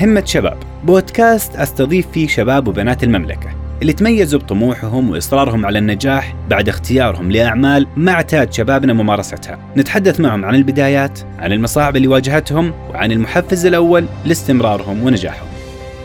[0.00, 0.58] همة شباب.
[0.84, 3.50] بودكاست أستضيف فيه شباب وبنات المملكة
[3.82, 9.58] اللي تميزوا بطموحهم وإصرارهم على النجاح بعد اختيارهم لأعمال ما اعتاد شبابنا ممارستها.
[9.76, 15.48] نتحدث معهم عن البدايات عن المصاعب اللي واجهتهم وعن المحفز الأول لاستمرارهم ونجاحهم.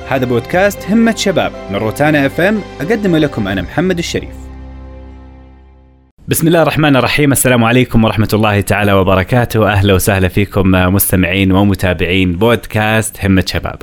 [0.10, 4.43] هذا بودكاست همة شباب من روتانا إف إم أقدمه لكم أنا محمد الشريف.
[6.28, 7.32] بسم الله الرحمن الرحيم.
[7.32, 9.72] السلام عليكم ورحمة الله تعالى وبركاته.
[9.72, 13.82] أهلا وسهلا فيكم مستمعين ومتابعين بودكاست همة شباب.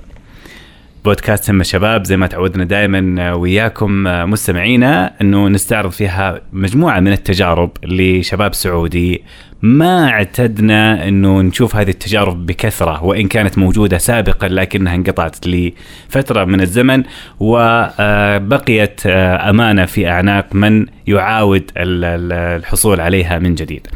[1.04, 7.70] بودكاست همة شباب زي ما تعودنا دائما وياكم مستمعينا إنه نستعرض فيها مجموعة من التجارب
[7.84, 9.24] لشباب سعودي
[9.62, 16.60] ما اعتدنا إنه نشوف هذه التجارب بكثرة وإن كانت موجودة سابقا لكنها انقطعت لفترة من
[16.60, 17.02] الزمن
[17.41, 23.86] وبقيت أمانة في أعناق من يعاود الحصول عليها من جديد.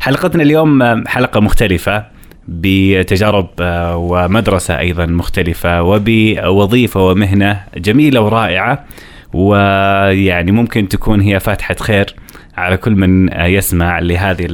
[0.00, 3.48] حلقتنا اليوم حلقة مختلفة بتجارب
[3.96, 8.84] ومدرسة أيضا مختلفة وبوظيفة ومهنة جميلة ورائعة
[9.32, 12.14] ويعني ممكن تكون هي فاتحة خير
[12.56, 14.46] على كل من يسمع لهذه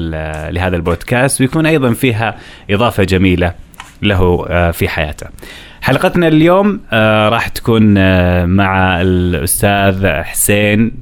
[0.51, 2.37] لهذا البودكاست ويكون أيضا فيها
[2.71, 3.53] إضافة جميلة
[4.03, 5.27] له في حياته.
[5.81, 6.81] حلقتنا اليوم
[7.33, 7.95] راح تكون
[8.47, 10.93] مع الأستاذ حسين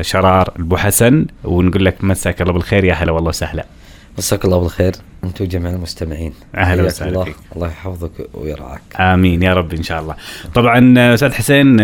[0.00, 3.64] شرار أبو حسن ونقول لك مساك الله بالخير يا هلا والله وسهلا.
[4.18, 4.92] مساك الله بالخير.
[5.24, 6.32] أنتم جميع المستمعين.
[6.54, 7.24] أهلا وسهلا الله.
[7.24, 7.36] فيك.
[7.56, 8.80] الله يحفظك ويرعاك.
[9.00, 9.42] آمين.
[9.42, 10.14] يا رب إن شاء الله.
[10.54, 11.78] طبعا أستاذ حسين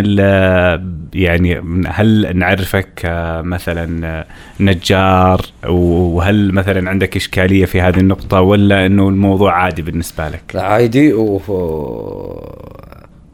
[1.14, 1.58] يعني
[1.88, 3.02] هل نعرفك
[3.44, 4.26] مثلا
[4.60, 10.62] نجار؟ وهل مثلا عندك إشكالية في هذه النقطة؟ ولا إنه الموضوع عادي بالنسبة لك؟ لا
[10.62, 11.12] عادي.
[11.12, 11.42] و...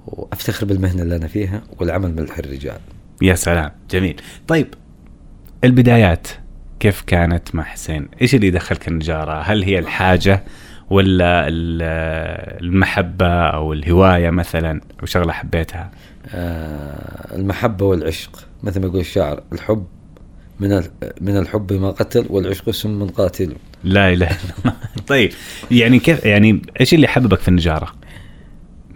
[0.06, 2.78] وأفتخر بالمهنة اللي أنا فيها والعمل ملح الرجال.
[3.22, 3.70] يا سلام.
[3.90, 4.20] جميل.
[4.48, 4.66] طيب
[5.64, 6.28] البدايات.
[6.80, 10.42] كيف كانت مع حسين؟ إيش اللي دخلك النجارة؟ هل هي الحاجة
[10.90, 11.46] ولا
[12.60, 15.90] المحبة أو الهواية مثلا وشغله حبيتها؟
[16.34, 19.86] آه المحبة والعشق مثل ما يقول الشاعر الحب
[20.60, 20.82] من
[21.20, 25.32] من الحب ما قتل والعشق سم من قاتل لا إله إلا الله طيب
[25.70, 27.92] يعني كيف يعني إيش اللي حببك في النجارة؟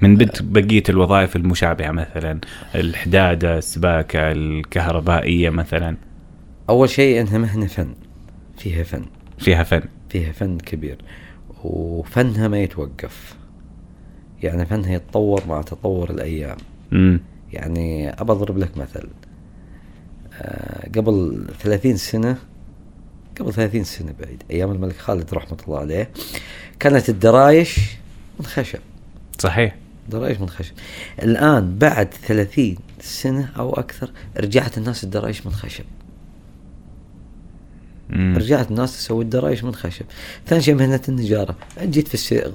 [0.03, 2.39] من بقية الوظائف المشابهة مثلا
[2.75, 5.97] الحدادة، السباكة، الكهربائية مثلا
[6.69, 7.95] أول شيء إنها مهنه فن.
[8.59, 9.05] فيها فن.
[9.39, 9.83] فيها فن.
[10.09, 10.99] فيها فن كبير.
[11.65, 13.35] وفنها ما يتوقف.
[14.43, 16.57] يعني فنها يتطور مع تطور الأيام.
[16.93, 17.21] امم
[17.53, 19.09] يعني أبى أضرب لك مثل.
[20.35, 22.37] آه قبل 30 سنة
[23.41, 26.11] قبل 30 سنة بعيد أيام الملك خالد رحمة الله عليه
[26.81, 27.81] كانت الدرايش
[28.41, 28.79] من خشب
[29.39, 29.77] صحيح.
[30.09, 30.73] درايش من خشب
[31.23, 35.85] الآن بعد 30 سنة أو أكثر رجعت الناس الدرايش من خشب
[38.13, 38.37] مم.
[38.37, 40.05] رجعت الناس تسوي الدرايش من خشب.
[40.47, 41.57] ثاني شيء مهنة النجارة.
[41.83, 42.53] جيت في السي...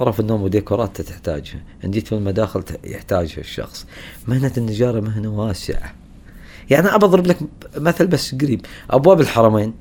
[0.00, 1.60] غرف النوم وديكورات تحتاجها.
[1.84, 3.86] جيت في المداخل يحتاجها الشخص.
[4.28, 5.94] مهنة النجارة مهنة واسعة.
[6.70, 7.38] يعني أبى أضرب لك
[7.76, 8.66] مثل بس قريب.
[8.90, 9.74] أبواب الحرمين.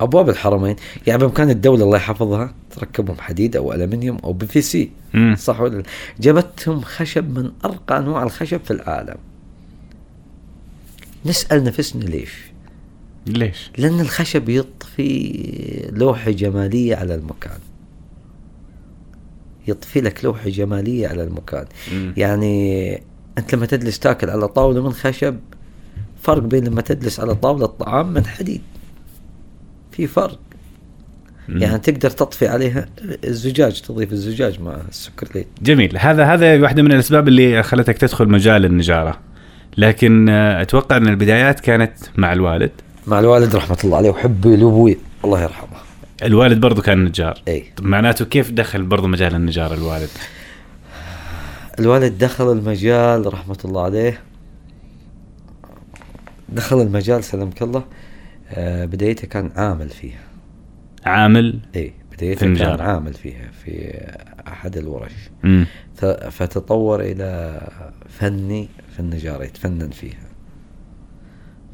[0.00, 0.76] أبواب الحرمين.
[1.06, 4.90] يعني بإمكان الدولة الله يحفظها تركبهم حديد أو ألمنيوم أو بي في سي.
[5.14, 5.36] مم.
[5.38, 5.82] صح ولا لا؟
[6.20, 9.16] جابتهم خشب من أرقى أنواع الخشب في العالم.
[11.26, 12.49] نسأل نفسنا ليش؟
[13.26, 17.58] ليش؟ لأن الخشب يضفي لوحة جمالية على المكان.
[19.68, 21.64] يضفي لك لوحة جمالية على المكان.
[21.92, 22.14] مم.
[22.16, 22.94] يعني
[23.38, 25.36] أنت لما تجلس تأكل على طاولة من خشب
[26.22, 28.62] فرق بين لما تجلس على طاولة طعام من حديد.
[29.92, 30.38] في فرق.
[31.48, 32.86] يعني تقدر تطفي عليها
[33.24, 35.98] الزجاج تضيف الزجاج مع السكر ليت جميل.
[35.98, 39.20] هذا هذا واحدة من الأسباب اللي خلتك تدخل مجال النجارة.
[39.78, 42.70] لكن آه، أتوقع أن البدايات كانت مع الوالد.
[43.10, 45.78] مع الوالد رحمة الله عليه وحبي لأبوي الله يرحمه.
[46.22, 47.42] الوالد برضو كان نجار.
[47.76, 50.08] طب معناته كيف دخل برضو مجال النجاره الوالد؟
[51.78, 54.20] الوالد دخل المجال رحمة الله عليه.
[56.48, 57.84] دخل المجال سلمك الله.
[58.50, 60.20] آه بدايته كان عامل فيها
[61.04, 62.54] عامل؟ إي بدايته.
[62.54, 64.00] كان عامل فيها في
[64.48, 65.12] أحد الورش.
[65.42, 65.66] مم.
[66.30, 67.60] فتطور إلى
[68.08, 70.19] فني في النجارة يتفنن فيها.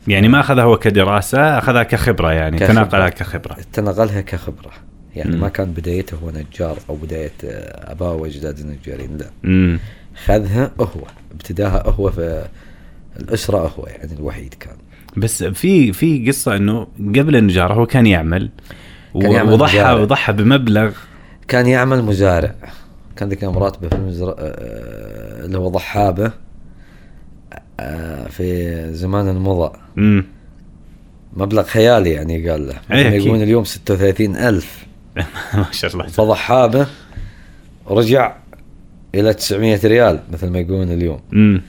[0.09, 2.73] يعني ما أخذها هو كدراسة أخذها كخبرة يعني كخبرة.
[2.73, 3.57] تناقلها كخبرة.
[3.73, 4.71] تنقلها كخبرة.
[5.17, 5.41] يعني مم.
[5.41, 9.27] ما كان بدايته هو نجار أو بداية آه، أباه وأجداد النجارين لا.
[9.45, 9.79] امم
[10.25, 10.87] خذها هو
[11.33, 12.47] ابتداها هو في
[13.21, 14.77] الأسرة هو يعني الوحيد كان.
[15.17, 18.51] بس في في قصة إنه قبل النجارة هو كان يعمل
[19.23, 19.93] كان يعمل وضحى مزارع.
[20.01, 20.91] وضحى بمبلغ.
[21.49, 22.55] كان يعمل مزارع.
[23.17, 26.27] كان ذيك مراتبه في المزرعة آه، اللي هو ضحابة.
[26.27, 26.33] آه،
[28.31, 29.29] في زمان
[29.99, 30.25] امم
[31.37, 32.75] مبلغ خيالي يعني قال له.
[32.93, 33.21] إيه، أكيد.
[33.23, 34.87] يقولون اليوم 36 ألف.
[35.55, 36.07] ما شاء الله.
[36.07, 36.87] فضحابة
[37.91, 38.33] رجع
[39.15, 41.21] إلى 900 ريال مثل ما يقولون اليوم.
[41.33, 41.63] امم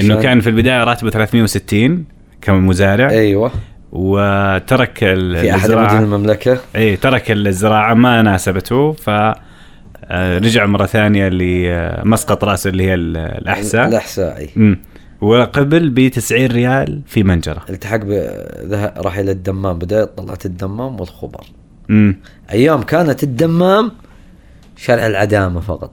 [0.00, 2.04] إنه كان في البداية راتبه 360
[2.42, 3.50] كمزارع أيوه.
[3.92, 5.70] وترك في أحد.
[5.70, 6.58] مدن المملكة.
[6.76, 9.10] اي ترك الزراعة ما ناسبته ف
[10.06, 13.88] آه، رجع مرة ثانية لمسقط رأسه اللي هي ال- الأحساء.
[13.88, 14.76] الأحساء إي.
[15.24, 17.64] وقبل ب 90 ريال في منجرة.
[17.70, 18.00] التحق
[18.98, 19.78] راح إلى الدمام.
[19.78, 21.44] بدأ طلعت الدمام والخبر.
[21.90, 22.16] امم
[22.52, 23.92] أيام كانت الدمام
[24.76, 25.92] شارع العدامة فقط.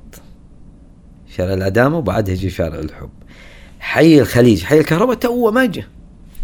[1.37, 3.09] شارع العدامة وبعدها يجي شارع الحب.
[3.79, 4.63] حي الخليج.
[4.63, 5.87] حي الكهرباء تو ما جه.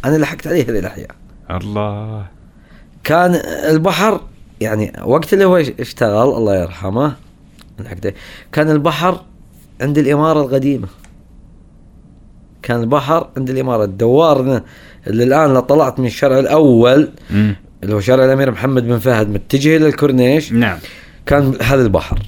[0.05, 1.11] أنا لحقت عليه هذه الأحياء.
[1.51, 2.25] الله.
[3.03, 3.35] كان
[3.69, 4.21] البحر
[4.61, 7.15] يعني وقت اللي هو اشتغل الله يرحمه.
[8.51, 9.21] كان البحر
[9.81, 10.87] عند الإمارة القديمة.
[12.67, 13.83] كان البحر عند الإمارة.
[13.83, 14.61] الدوار
[15.07, 19.29] اللي الآن لو طلعت من الشارع الأول امم اللي هو شارع الأمير محمد بن فهد
[19.29, 20.51] متجه إلى الكورنيش.
[20.53, 20.77] نعم.
[21.25, 22.19] كان هذا البحر.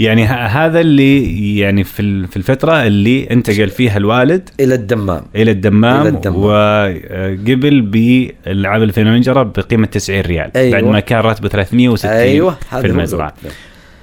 [0.00, 5.22] يعني ه- هذا اللي يعني في ال- في الفترة اللي انتقل فيها الوالد إلى الدمام.
[5.36, 6.36] إلى الدمام, إلى الدمام.
[6.44, 10.50] وقبل بالعمل في المنجره بقيمة 90 ريال.
[10.56, 10.72] أيوة.
[10.72, 13.34] بعد ما كان راتبه 360 أيوه في المزرعة.
[13.42, 13.54] الوقت.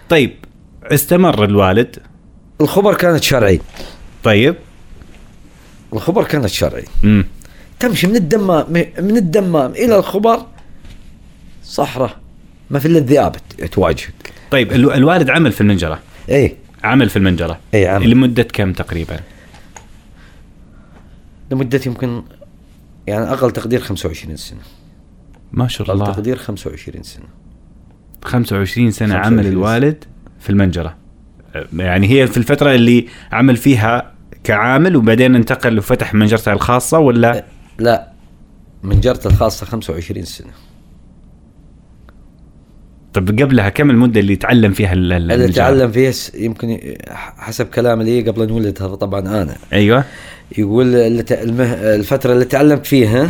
[0.09, 0.31] طيب
[0.83, 1.95] استمر الوالد.
[2.61, 3.59] الخبر كانت شرعي.
[4.23, 4.55] طيب.
[5.93, 6.83] الخبر كانت شرعي.
[7.03, 7.25] امم
[7.79, 8.65] تمشي من الدمام
[8.99, 10.45] من الدمام إلى الخبر
[11.63, 12.17] صحراء
[12.69, 13.35] ما في إلا الذئاب
[13.71, 14.13] تواجهك.
[14.51, 15.99] طيب ال- الوالد عمل في المنجرة؟
[16.29, 19.19] اي عمل في المنجرة؟ اي عم لمدة كم تقريبا؟
[21.51, 22.23] لمدة يمكن
[23.07, 24.59] يعني أقل تقدير 25 سنة.
[25.51, 26.11] ما شاء أقل الله.
[26.13, 27.25] تقدير 25 سنة.
[28.23, 29.51] 25 سنة 25 عمل سنة.
[29.53, 30.03] الوالد
[30.39, 30.95] في المنجرة.
[31.77, 34.11] يعني هي في الفترة اللي عمل فيها
[34.45, 37.45] كعامل وبعدين انتقل وفتح منجرته الخاصة ولا؟
[37.79, 38.07] لا
[38.83, 40.51] من جرته الخاصة 25 سنة.
[43.13, 46.79] طب قبلها كم المدة اللي تعلم فيها ال- ال- اللي؟ تعلم فيه س- يمكن
[47.37, 49.55] حسب كلام لي قبل أن ولد هذا طبعا أنا.
[49.73, 50.03] أيوه.
[50.57, 50.95] يقول.
[50.95, 53.29] الفترة اللي تعلمت فيها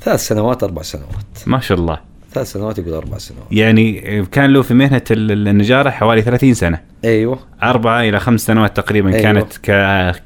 [0.00, 1.06] ثلاث سنوات أربع سنوات.
[1.46, 2.11] ما شاء الله.
[2.34, 3.44] ثلاث سنوات يقول أربع سنوات.
[3.50, 6.80] يعني كان له في مهنة ال- النجارة حوالي 30 سنة.
[7.04, 7.38] أيوه.
[7.62, 9.22] أربعة إلى خمس سنوات تقريبا أيوة.
[9.22, 9.70] كانت ك...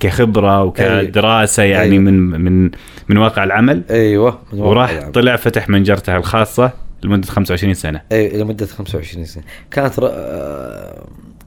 [0.00, 2.02] كخبرة وكدراسة يعني أيوة.
[2.04, 2.70] من من
[3.08, 3.82] من واقع العمل.
[3.90, 4.38] أيوه.
[4.52, 5.12] من واقع وراح العمل.
[5.12, 6.70] طلع فتح منجرته الخاصة
[7.02, 8.00] لمدة 25 سنة.
[8.12, 9.42] اي لمده 25 سنة.
[9.70, 10.08] كانت ر...
[10.12, 11.04] آه،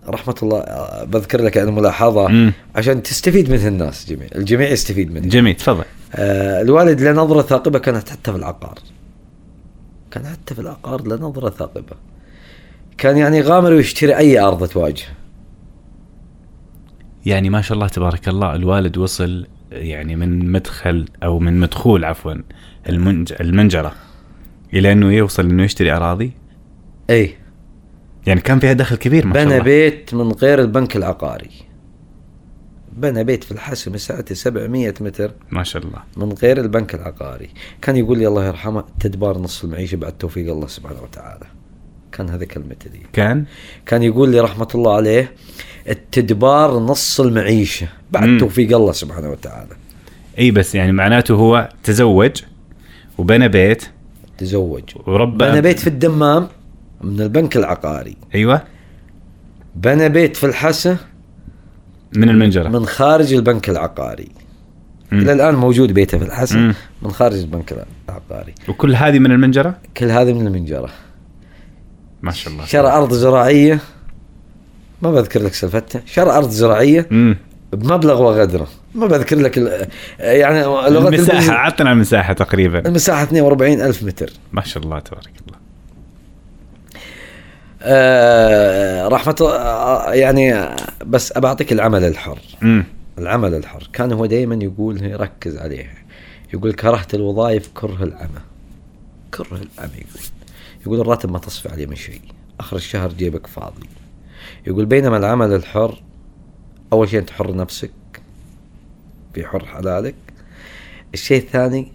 [0.09, 2.53] رحمة الله آه، بذكر لك يعني ملاحظة مم.
[2.75, 5.29] عشان تستفيد منها الناس جميع الجميع يستفيد منها.
[5.29, 5.83] جميل تفضل.
[6.15, 8.73] آه الوالد له نظره ثاقبة كانت حتى في العقار.
[10.11, 11.95] كان حتى في العقار له نظرة ثاقبة.
[12.97, 15.07] كان يعني يغامر ويشتري أي أرض تواجهه
[17.25, 22.33] يعني ما شاء الله تبارك الله الوالد وصل يعني من مدخل أو من مدخول عفوا
[22.89, 23.33] المنج...
[23.41, 23.91] المنجرة
[24.73, 26.31] إلى أنه يوصل أنه يشتري أراضي؟
[27.09, 27.35] إي.
[28.27, 29.63] يعني كان فيها دخل كبير ما شاء بنى الله.
[29.63, 31.49] بيت من غير البنك العقاري.
[32.97, 35.99] بنى بيت في الحسم مساحته 700 متر ما شاء الله.
[36.17, 37.49] من غير البنك العقاري.
[37.81, 41.45] كان يقول لي الله يرحمه تدبار نصف المعيشة بعد توفيق الله سبحانه وتعالى.
[42.11, 43.01] كان هذا كلمته دي.
[43.13, 43.45] كان؟
[43.85, 45.31] كان يقول لي رحمة الله عليه
[45.89, 48.39] التدبار نص المعيشة بعد مم.
[48.39, 49.75] توفيق الله سبحانه وتعالى.
[50.39, 52.41] أي بس يعني معناته هو تزوج
[53.17, 53.83] وبنى بيت.
[54.37, 54.83] تزوج.
[54.95, 56.47] وربى بنى بيت في الدمام
[57.01, 58.15] من البنك العقاري.
[58.35, 58.61] أيوه.
[59.75, 60.97] بنى بيت في الحسا
[62.15, 62.69] من المنجرة.
[62.69, 64.29] من خارج البنك العقاري.
[65.11, 65.19] مم.
[65.21, 66.73] إلى الآن موجود بيته في الحسا مم.
[67.01, 68.53] من خارج البنك العقاري.
[68.67, 70.89] وكل هذه من المنجرة؟ كل هذا من المنجرة.
[72.21, 72.65] ما شاء الله.
[72.65, 73.79] شرى أرض زراعية.
[75.01, 77.37] ما بذكر لك سالفتها شرى أرض زراعية امم
[77.73, 78.67] بمبلغ وغدره.
[78.95, 79.87] ما بذكر لك ال-
[80.19, 82.79] يعني لغة المساحة البزنس- عطنا المساحة تقريبا.
[82.87, 84.29] المساحة 42 ألف متر.
[84.53, 85.57] ما شاء الله تبارك الله.
[87.81, 89.35] آه رحمة
[90.13, 90.69] يعني
[91.05, 92.39] بس أبى أعطيك العمل الحر.
[92.63, 92.85] امم
[93.17, 93.89] العمل الحر.
[93.93, 95.93] كان هو دائما يقول يركز عليها
[96.53, 98.41] يقول كرهت الوظائف كره العمى
[99.33, 100.23] كره العمى يقول.
[100.81, 102.21] يقول الراتب ما تصفي عليه من شيء.
[102.59, 103.89] آخر الشهر جيبك فاضي.
[104.67, 106.01] يقول بينما العمل الحر
[106.93, 107.91] أول شيء أنت حر نفسك
[109.33, 110.15] في حر حلالك.
[111.13, 111.91] الشيء الثاني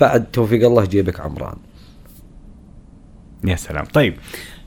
[0.00, 1.56] بعد توفيق الله جيبك عمران.
[3.44, 3.84] يا سلام.
[3.84, 4.16] طيب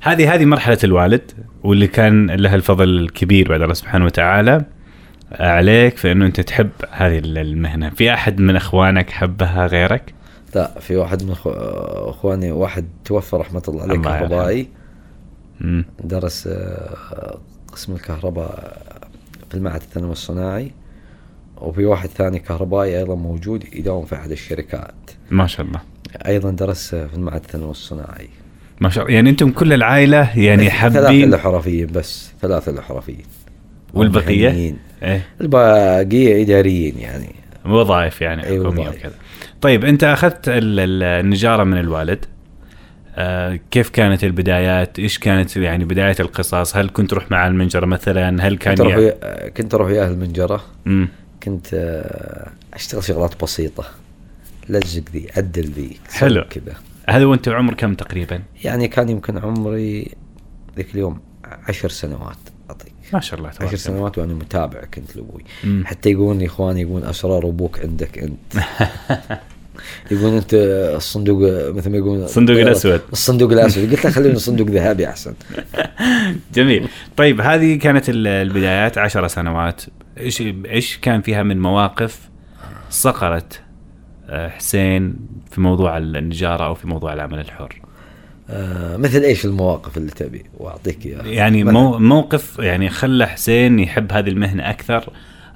[0.01, 1.31] هذه هذه مرحلة الوالد
[1.63, 4.65] واللي كان له الفضل الكبير بعد الله سبحانه وتعالى
[5.31, 7.89] عليك في إنه أنت تحب هذه المهنة.
[7.89, 10.13] في أحد من إخوانك حبها غيرك؟
[10.55, 11.35] لا في واحد من
[12.09, 14.01] إخواني واحد توفى رحمة الله عليه.
[14.01, 14.67] كهربائي.
[16.03, 17.37] درس آه،
[17.73, 18.81] قسم الكهرباء
[19.49, 20.71] في المعهد الثانوي الصناعي.
[21.57, 25.11] وفي واحد ثاني كهربائي أيضا موجود يداوم في أحد الشركات.
[25.31, 25.81] ما شاء الله.
[26.27, 28.29] أيضا درس في المعهد الثانوي الصناعي.
[28.81, 32.81] ما شاء الله يعني أنتم كل العائلة يعني ثلاثة حابين اللي حرفيين بس ثلاثة اللي
[32.83, 33.25] حرفيين
[33.93, 34.73] والبقيه.
[35.03, 38.89] إيه الباقية إداريين يعني وظائف يعني أي حكومية.
[38.89, 39.13] وكذا
[39.61, 42.25] طيب أنت أخذت ال- ال- النجارة من الوالد
[43.15, 48.47] آه كيف كانت البدايات؟ إيش كانت يعني بداية القصص؟ هل كنت تروح مع المنجرة مثلا؟
[48.47, 49.51] هل كان كنت أروح يعني...
[49.51, 51.07] كنت أروح وياه المنجرة مم.
[51.43, 53.83] كنت آه، أشتغل شغلات بسيطة
[54.69, 56.43] لزق ذي عدل ذي حلو.
[56.49, 56.73] كذا
[57.09, 60.11] هذا وانت عمر كم تقريبا؟ يعني كان يمكن عمري
[60.77, 62.37] ذيك اليوم عشر سنوات
[62.69, 62.93] أعطيك.
[63.13, 63.77] ما شاء الله تبارك عشر.
[63.77, 65.43] سنوات وأنا متابع كنت لأبوي.
[65.85, 68.63] حتى يقولون إخواني يقولون أسرار أبوك عندك أنت.
[70.11, 70.53] يقولون أنت
[70.95, 73.01] الصندوق مثل ما يقولون الصندوق الأسود.
[73.11, 73.91] الصندوق الأسود.
[73.91, 75.33] قلت له خلينا صندوق ذهبي أحسن.
[76.55, 76.87] جميل.
[77.17, 79.81] طيب هذه كانت ال- البدايات عشر سنوات.
[80.19, 82.29] إيش إيش كان فيها من مواقف
[82.89, 83.66] صقلت آه،
[84.29, 85.15] حسين
[85.51, 87.81] في موضوع النجارة أو في موضوع العمل الحر؟
[88.49, 91.25] آه مثل إيش المواقف اللي تبي؟ وأعطيك إياها.
[91.25, 91.63] يعني.
[91.63, 95.09] مو موقف يعني خلى حسين يحب هذه المهنة أكثر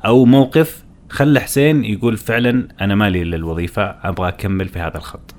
[0.06, 5.36] أو موقف خلى حسين يقول فعلا أنا مالي للوظيفه أبغى أكمل في هذا الخط.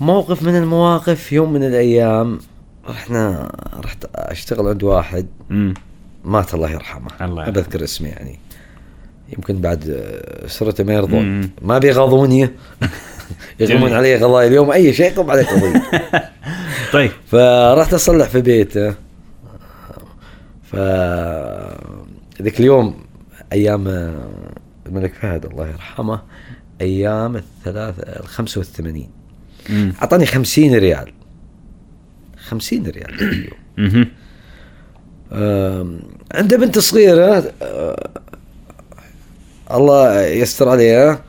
[0.00, 2.38] موقف من المواقف يوم من الأيام
[2.88, 3.52] رحنا
[3.84, 5.26] رحت أشتغل عند واحد
[6.24, 7.10] مات الله يرحمه.
[7.20, 7.62] الله يرحمه.
[7.62, 8.38] بذكر اسمه يعني.
[9.28, 11.50] يمكن بعد آه، سرته ما يرضون.
[11.62, 12.40] ما بيغاضوني.
[13.60, 13.94] يغمون جميل.
[13.94, 14.70] علي قضايا اليوم.
[14.70, 15.82] أي شيء يقوم عليه قضيه
[16.92, 17.10] طيب.
[17.26, 18.94] فرحت أصلح في بيته.
[20.62, 20.76] ف
[22.42, 23.04] ذيك اليوم
[23.52, 24.28] أيام آه،
[24.86, 26.22] الملك فهد الله يرحمه
[26.80, 29.08] أيام الثلاث ال 85
[29.70, 31.12] امم أعطاني 50 ريال.
[32.36, 34.08] 50 ريال اليوم.
[36.34, 38.10] عنده بنت صغيرة آه،
[39.70, 41.22] الله يستر عليها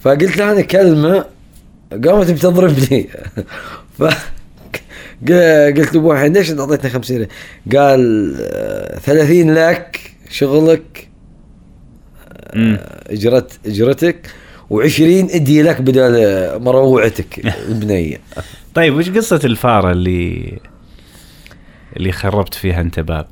[0.00, 1.24] فقلت لها أنا كلمة
[2.04, 3.08] قامت بتضربني
[3.98, 4.04] ف
[5.76, 7.28] قلت لأبوها ليش انت أعطيتني 50 ريال؟
[7.76, 11.08] قال آه، 30 لك شغلك.
[12.54, 14.26] آه، اجرت إجرتك
[14.70, 15.00] و20
[15.34, 18.20] إدي لك بدل آه، مروعتك البنية
[18.74, 20.58] طيب وش قصة الفارة اللي
[21.96, 23.26] اللي خربت فيها انت باب؟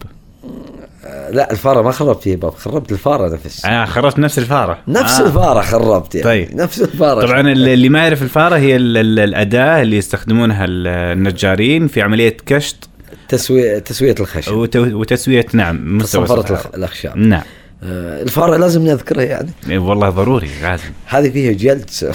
[1.08, 4.78] آه، لا الفارة ما خربت باب خربت الفارة نفسها آه خربت نفس الفارة.
[4.88, 5.26] نفس آه.
[5.26, 6.24] الفارة خربت يعني.
[6.24, 6.54] طيب.
[6.56, 11.88] نفس الفارة طبعا اللي ما يعرف الفارة هي ال- ال- الأداة اللي يستخدمونها ال- النجارين
[11.88, 12.88] في عملية كشط
[13.28, 14.52] تسويه تسوية الخشب.
[14.52, 16.56] وت- وتسوية نعم الأرض.
[16.74, 17.16] الأخشاب.
[17.16, 17.42] نعم.
[17.82, 19.50] آه، الفارة لازم نذكرها يعني.
[19.78, 20.84] والله ضروري لازم.
[21.06, 21.90] هذه فيها جلد.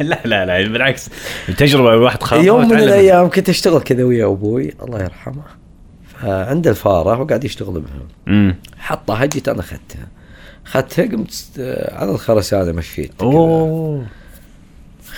[0.00, 1.08] لا لا لا بالعكس.
[1.48, 2.78] التجربه الواحد خاضها يوم من.
[2.78, 5.42] الأيام كنت أشتغل كذا ويا أبوي الله يرحمه.
[6.24, 7.82] فعنده الفارة وقاعد يشتغل
[8.26, 8.54] بها.
[8.78, 10.06] حطها جيت أنا أخذتها.
[10.66, 13.12] أخذتها قمت آه، على الخرسانة مشيت.
[13.20, 14.06] أوه.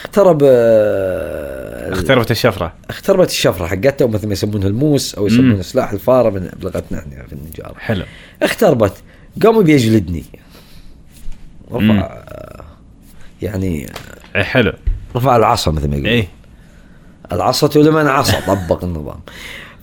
[0.05, 2.73] اخترب آه، اختربت الشفرة.
[2.91, 5.27] اختربت الشفرة حقتها مثل ما يسمونها الموس أو.
[5.27, 8.05] يسمونها سلاح الفارة من بلغتنا إحنا في النجاره حلو.
[8.43, 8.93] اختربت
[9.43, 10.25] قاموا بيجلدني.
[11.73, 12.25] رفع
[13.43, 13.93] يعني
[14.35, 14.73] حلو.
[15.17, 16.29] رفع العصا مثل ما يقول إيه
[17.33, 19.21] العصا لمن عصا طبق النظام.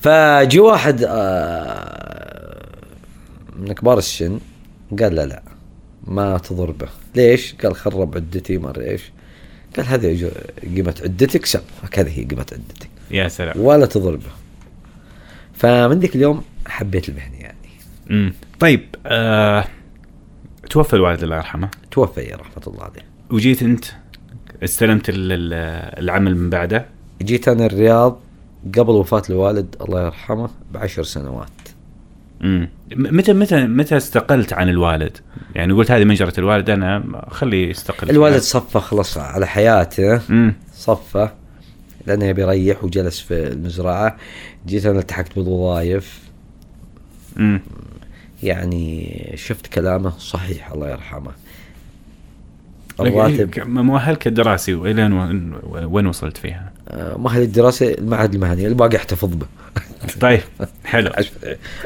[0.04, 2.68] فجي واحد آه،
[3.60, 4.40] من كبار السن
[5.00, 5.44] قال لا لا
[6.08, 9.12] ما تضربه ليش؟ قال خرب عدتي ما أدري إيش.
[9.78, 10.32] قال هذه
[10.76, 11.62] قيمة عدتك سب.
[11.84, 12.90] هكذا هي قيمة عدتك.
[13.12, 13.60] يا سلام.
[13.60, 14.30] ولا تضربه
[15.54, 17.58] فمن ذيك اليوم حبيت المهنة يعني.
[18.12, 19.66] امم طيب آه...
[20.70, 21.70] توفى الوالد الله يرحمه.
[21.92, 23.02] توفي رحمة الله عليه.
[23.32, 23.86] وجيت أنت؟
[24.64, 26.86] استلمت ال- ال- العمل من بعده؟
[27.22, 28.20] جيت أنا الرياض
[28.78, 31.50] قبل وفاة الوالد الله يرحمه بعشر سنوات.
[32.44, 35.18] امم متى متى متى استقلت عن الوالد؟
[35.56, 38.10] يعني قلت هذه منجره الوالد أنا خليه يستقل.
[38.10, 40.22] الوالد صفى خلص على حياته.
[40.74, 41.30] صفى
[42.08, 44.18] لأنه يبي يريح وجلس في المزرعة.
[44.68, 46.20] جيت أنا التحقت بالوظائف.
[47.38, 47.62] امم
[48.44, 51.32] يعني شفت كلامه صحيح الله يرحمه.
[53.00, 59.30] الراتب مؤهلك الدراسي والى وين وين وصلت فيها؟ آه، مؤهل الدراسة المعهد المهني الباقي احتفظ
[59.36, 59.46] به.
[60.22, 60.40] طيب
[60.86, 61.10] حلو.
[61.18, 61.32] عش-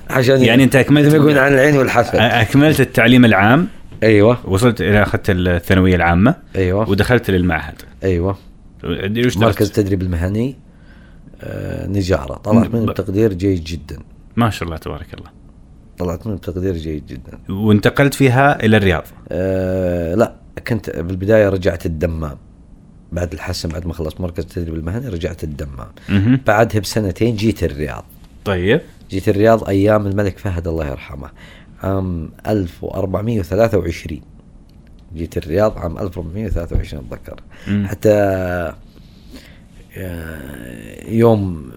[0.09, 2.15] عشان يعني مثل ما يقولون عن العين والحسد.
[2.15, 3.67] أكملت التعليم العام
[4.03, 4.37] أيوه.
[4.49, 6.89] وصلت إلى أخذت الثانوية العامة أيوه.
[6.89, 7.75] ودخلت للمعهد.
[8.03, 8.37] أيوه.
[9.37, 10.55] مركز؟ التدريب المهني
[11.41, 12.33] آه، نجارة.
[12.33, 13.99] طلعت منه بتقدير جيد جدا.
[14.35, 15.29] ما شاء الله تبارك الله.
[15.97, 17.39] طلعت منه بتقدير جيد جدا.
[17.49, 19.03] وانتقلت فيها إلى الرياض.
[19.29, 20.33] أه لا
[20.67, 22.37] كنت بالبداية رجعت الدمام.
[23.11, 25.87] بعد الحسن بعد ما خلصت مركز التدريب المهني رجعت الدمام.
[26.47, 28.05] بعدها بسنتين جيت الرياض.
[28.45, 28.81] طيب.
[29.11, 31.29] جيت الرياض أيام الملك فهد الله يرحمه.
[31.83, 34.21] عام 1423
[35.15, 37.39] جيت الرياض عام 1423 أتذكر.
[37.87, 38.13] حتى
[39.97, 41.71] آه، يوم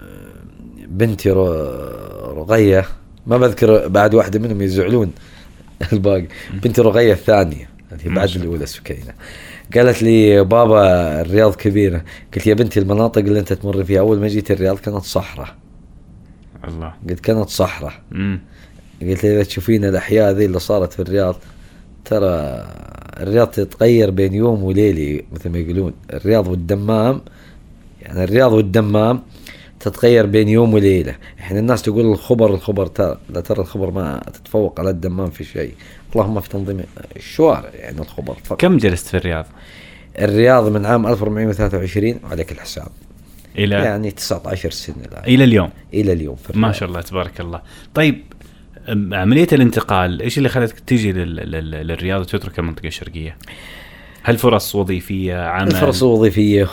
[0.88, 2.86] بنتي ر- رقية
[3.26, 5.12] ما بذكر بعد واحدة منهم يزعلون
[5.92, 6.26] الباقي.
[6.52, 8.54] بنتي رقية الثانية اللي بعد شاء الله.
[9.76, 12.04] قالت لي بابا الرياض كبيرة.
[12.34, 15.54] قلت يا بنتي المناطق اللي أنت تمر فيها أول ما جيت الرياض كانت صحراء.
[16.68, 16.94] الله.
[17.08, 17.92] قلت كانت صحراء.
[19.02, 21.36] قلت اذا تشوفين الأحياء ذي اللي صارت في الرياض؟
[22.04, 22.28] ترى
[23.20, 25.92] الرياض تتغير بين يوم وليلة مثل ما يقولون.
[26.12, 27.20] الرياض والدمام
[28.02, 29.22] يعني الرياض والدمام
[29.80, 31.14] تتغير بين يوم وليلة.
[31.40, 35.74] إحنا الناس تقول الخبر الخبر ترى لا ترى الخبر ما تتفوق على الدمام في شيء.
[36.16, 36.80] اللهم في تنظيم
[37.16, 38.60] الشوارع يعني الخبر فقط.
[38.60, 39.46] كم جلست في الرياض؟
[40.18, 42.88] الرياض من عام 1423 وعليك الحساب
[43.58, 45.24] إلى؟ يعني 19 سنة الآن.
[45.24, 46.72] إلى اليوم؟ إلى اليوم في ما.
[46.72, 47.60] شاء الله تبارك الله.
[47.94, 48.22] طيب
[49.12, 53.36] عملية الانتقال إيش اللي خلتك تجي لل- لل- للرياض وتترك المنطقة الشرقية؟
[54.22, 56.68] هل فرص وظيفية عمل؟ الفرص الوظيفية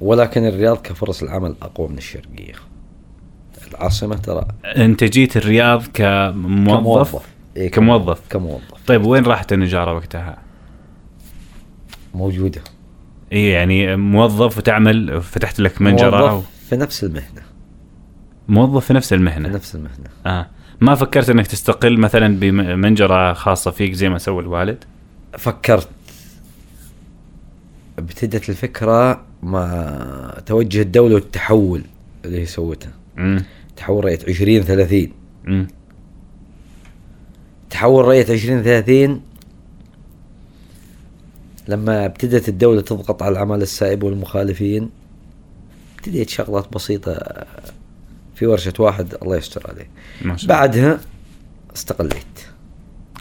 [0.00, 2.52] ولكن الرياض كفرص العمل أقوى من الشرقية.
[3.70, 7.22] العاصمة ترى أنت جيت الرياض كموظف.
[7.56, 8.20] إيه كموظف.
[8.30, 8.86] كموظف.
[8.86, 10.38] طيب وين راحت النجارة وقتها؟
[12.14, 12.62] موجودة.
[13.32, 17.42] اي يعني موظف وتعمل فتحت لك منجرة موظف في نفس المهنة.
[18.48, 20.08] موظف في نفس في المهنة نفس المهنة.
[20.26, 20.46] آه.
[20.80, 24.84] ما فكرت إنك تستقل مثلا بمنجرة خاصة فيك زي ما سوى الوالد؟
[25.38, 25.88] فكرت.
[27.98, 29.98] ابتدت الفكرة مع
[30.46, 31.82] توجه الدولة والتحول
[32.24, 32.88] اللي هي سوته.
[33.76, 35.08] تحول رأيت 20 30
[35.48, 35.68] امم
[37.72, 39.22] تحول رأيت 20 30
[41.68, 44.90] لما ابتدت الدولة تضغط على العمال السائب والمخالفين
[45.96, 47.44] ابتديت شغلات بسيطة
[48.34, 49.90] في ورشة واحد الله يستر عليه.
[50.22, 51.00] ما شاء بعدها
[51.76, 52.40] استقليت.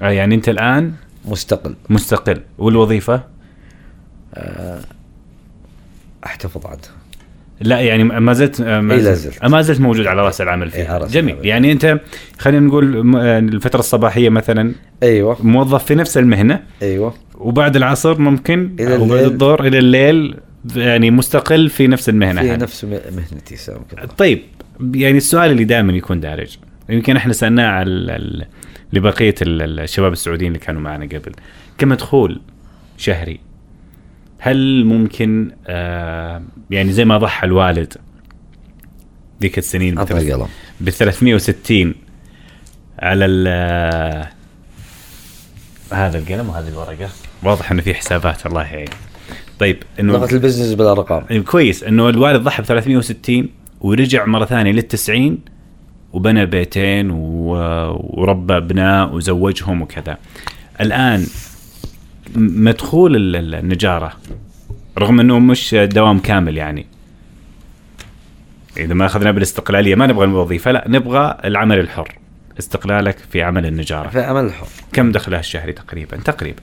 [0.02, 0.94] آه يعني أنت الآن
[1.26, 1.76] مستقل.
[1.90, 2.42] مستقل.
[2.58, 3.24] والوظيفة؟
[6.26, 7.01] أحتفظ عنها
[7.62, 9.46] لا يعني ما زلت ما إيه، لا زلت.
[9.46, 11.48] ما زلت موجود على رأس العمل إيه، فيها على رأس جميل العمل.
[11.48, 12.00] يعني أنت
[12.38, 14.72] خلينا نقول الفترة الصباحية مثلا
[15.04, 19.24] أيوه موظف في نفس المهنة أيوه وبعد العصر ممكن إلى أو بعد.
[19.24, 20.36] الظهر إلى الليل
[20.76, 22.58] يعني مستقل في نفس المهنة في.
[22.58, 23.56] نفس مهنتي.
[24.18, 24.42] طيب
[24.96, 26.58] يعني السؤال اللي دائما يكون دارج
[26.90, 28.46] يمكن إحنا سألناه على
[28.94, 31.32] لبقية ال- الشباب السعوديين اللي كانوا معنا قبل
[31.78, 32.42] كمدخول
[32.98, 33.40] شهري
[34.44, 37.94] هل ممكن آه يعني زي ما ضحى الوالد
[39.42, 39.96] ذيك السنين
[40.82, 41.94] ب 360
[43.00, 43.48] على ال
[45.94, 47.10] هذا القلم وهذه الورقة.
[47.44, 48.88] واضح إنه في حسابات الله يعين.
[49.60, 51.26] طيب إنه لغة البزنس بالأرقام.
[51.32, 51.84] أيوة، كويس.
[51.84, 53.50] إنه الوالد ضحى ب 360
[53.82, 55.40] ورجع مرة ثانية لل 90
[56.14, 57.52] وبنى بيتين و...
[57.98, 60.18] وربى أبناء وزوجهم وكذا.
[60.82, 61.26] الآن
[62.36, 64.14] مدخول ال- ال- النجارة
[64.98, 66.86] رغم إنه مش دوام كامل يعني.
[68.78, 72.18] إذا ما أخذنا بالاستقلالية ما نبغى الوظيفة لا نبغى العمل الحر.
[72.60, 74.10] استقلالك في عمل النجارة.
[74.10, 74.68] في عمل الحر.
[74.94, 76.62] كم دخلها الشهري تقريبا؟ تقريبا.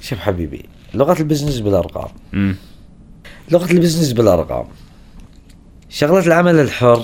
[0.00, 2.08] شوف حبيبي لغة ال business بالأرقام.
[3.50, 4.66] لغة ال business بالأرقام.
[5.88, 7.02] شغلة العمل الحر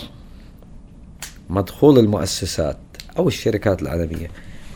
[1.51, 2.79] مدخول المؤسسات
[3.19, 4.31] أو الشركات العالمية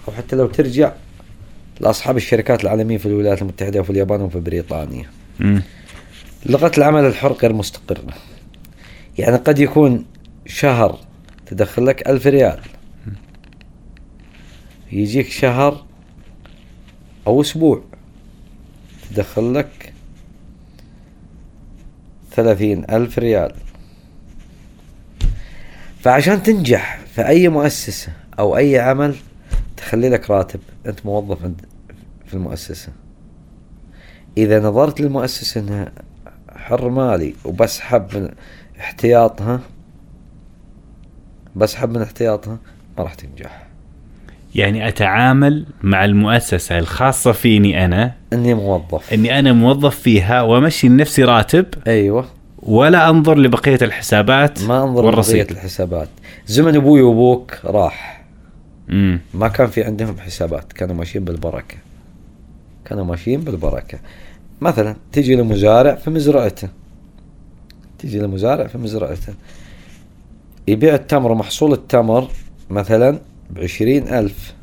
[0.08, 0.92] أو حتى لو ترجع
[1.80, 5.10] لأصحاب الشركات العالمية في الولايات المتحدة وفي اليابان وفي بريطانيا.
[6.46, 8.14] لغة العمل الحر غير مستقرة.
[9.18, 10.04] يعني قد يكون
[10.46, 10.98] شهر
[11.46, 12.60] تدخل لك ألف ريال.
[14.92, 15.84] يجيك شهر
[17.26, 17.82] أو أسبوع
[19.10, 19.92] تدخل لك
[22.32, 23.52] ثلاثين ألف ريال.
[26.00, 29.16] فعشان تنجح في أي مؤسسة أو أي عمل
[29.76, 31.60] تخلي لك راتب أنت موظف عند
[32.26, 32.92] في المؤسسة.
[34.38, 35.92] إذا نظرت للمؤسسة أنها
[36.56, 38.28] حر مالي وبسحب من
[38.80, 39.60] احتياطها
[41.56, 42.58] بسحب من احتياطها
[42.98, 43.66] ما راح تنجح.
[44.54, 49.12] يعني أتعامل مع المؤسسة الخاصة فيني أنا؟ إني موظف.
[49.12, 52.26] إني أنا موظف فيها وأمشي لنفسي راتب؟ أيوه.
[52.62, 56.08] ولا أنظر لبقية الحسابات ما أنظر لبقية الحسابات.
[56.46, 58.15] زمن أبوي وأبوك راح.
[59.34, 61.76] ما كان في عندهم حسابات كانوا ماشيين بالبركة.
[62.84, 63.98] كانوا ماشيين بالبركة.
[64.60, 66.68] مثلا تجي لمزارع في مزرعته.
[67.98, 69.34] تجي لمزارع في مزرعته.
[70.68, 72.28] يبيع التمر محصول التمر
[72.70, 73.18] مثلا
[73.50, 74.54] بعشرين ألف.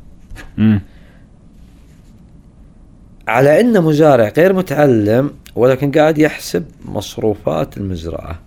[3.28, 8.38] على إنه مزارع غير متعلم ولكن قاعد يحسب مصروفات المزرعة.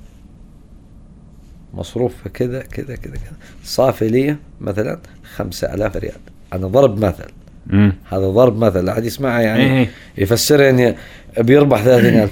[1.78, 3.38] مصروفها كذا كذا كذا كذا.
[3.64, 5.00] صافي لي مثلا
[5.36, 6.20] خمسة ألاف ريال.
[6.54, 7.26] أنا ضرب مثل.
[7.74, 8.90] امم هذا ضرب مثل.
[8.90, 9.64] أحد يسمعها يعني.
[9.64, 9.92] إيه.
[10.18, 10.96] يفسرها يعني
[11.38, 12.32] بيربح ثلاثين ألف.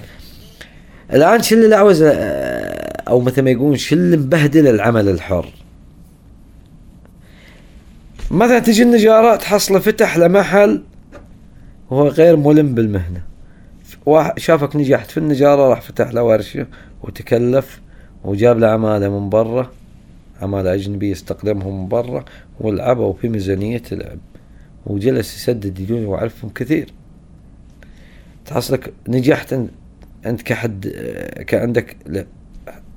[1.14, 5.54] الآن شو اللي العوز؟ آه، أو مثل ما يقولون شو اللي مبهدل العمل الحر؟
[8.32, 10.84] مثلا تجي النجارة تحصله فتح له محل
[11.90, 13.22] وهو غير ملم بالمهنة.
[14.06, 16.68] واحد شافك نجحت في النجارة راح فتح له ورشة
[17.04, 17.80] وتكلف.
[18.26, 19.72] وجاب له عمالة من برا.
[20.42, 22.26] عمالة أجنبية استقدمهم من برا
[22.60, 24.18] ولعبوا في ميزانية العب.
[24.86, 26.90] وجلس يسدد ديون وعرفهم كثير.
[28.46, 30.88] تحصلك نجحت أن- أنت كحد
[31.48, 31.96] كعندك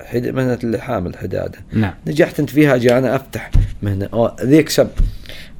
[0.02, 1.58] حد- مهنة اللحام الحدادة.
[1.72, 1.94] نعم.
[2.06, 3.50] نجحت أنت فيها أجي أنا أفتح
[3.82, 4.08] مهنة.
[4.12, 4.88] أو ذي يكسب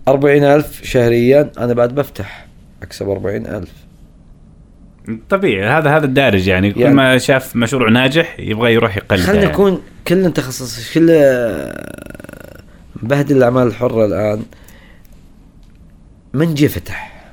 [0.09, 2.47] أربعين ألف شهريا أنا بعد بفتح
[2.83, 3.73] أكسب أربعين ألف.
[5.31, 9.43] طبيعي هذا هذا الدارج يعني كل يعني- ما شاف مشروع ناجح يبغى يروح يقلده خلينا
[9.43, 9.55] يعني.
[9.55, 11.07] نكون كل تخصص كل
[13.03, 14.43] مبهدل الأعمال الحرة الآن
[16.35, 17.25] من جه فتح؟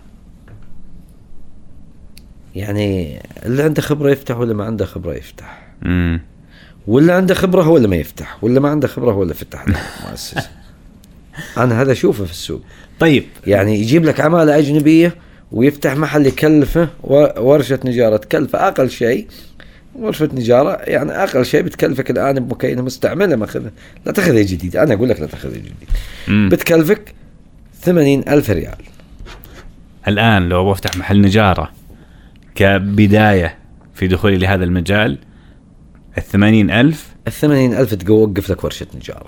[2.56, 6.22] يعني اللي عنده خبرة يفتح واللي ما عنده خبرة يفتح؟ مم.
[6.88, 9.66] واللي عنده خبرة هو اللي ما يفتح واللي ما عنده خبرة هو اللي فتح.
[10.10, 10.50] مؤسسه
[11.58, 12.62] أنا هذا أشوفه في السوق.
[13.00, 13.24] طيب.
[13.48, 15.16] يعني يجيب لك عماله أجنبية
[15.56, 18.68] ويفتح محل يكلفه و- ورشة نجارة تكلفه.
[18.68, 19.28] أقل شيء
[19.96, 23.72] ورشة نجارة يعني أقل شيء بتكلفك الآن بمكينه مستعملة ماخذها
[24.06, 24.76] لا تاخذها جديد.
[24.78, 25.74] أنا أقول لك لا تاخذها جديد.
[26.28, 26.50] مم.
[26.52, 27.14] بتكلفك
[27.82, 28.76] ثمانين ألف ريال.
[30.08, 31.72] الآن لو أبغى أفتح محل نجارة
[32.56, 33.58] كبداية
[33.94, 35.18] في دخولي لهذا المجال
[36.18, 39.28] الثمانين ألف الثمانين ألف توقف لك ورشة نجارة.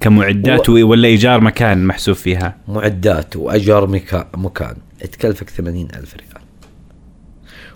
[0.00, 4.74] كمعدات و- ولا إيجار مكان محسوب فيها؟ معدات وأجار مكا- مكان.
[5.06, 6.44] تكلفك ثمانين ألف ريال.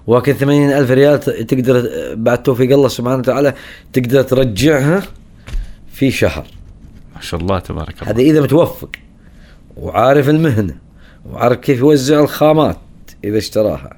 [0.07, 3.55] ولكن ثمانين ألف ريال تقدر بعد توفيق الله سبحانه وتعالى
[3.93, 5.03] تقدر ترجعها
[5.93, 6.47] في شهر.
[7.14, 8.12] ما شاء الله تبارك الله.
[8.12, 8.91] هذا إذا متوفق
[9.77, 10.77] وعارف المهنة
[11.31, 12.79] وعارف كيف يوزع الخامات
[13.25, 13.97] إذا اشتراها.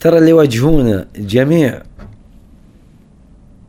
[0.00, 1.82] ترى اللي يواجهون جميع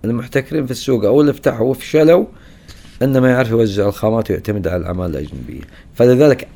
[0.05, 2.25] المحتكرين في السوق أو اللي فتحوا وفشلوا
[3.01, 5.61] أنه ما يعرف يوزع الخامات ويعتمد على الأعمال الأجنبية.
[5.95, 6.47] فلذلك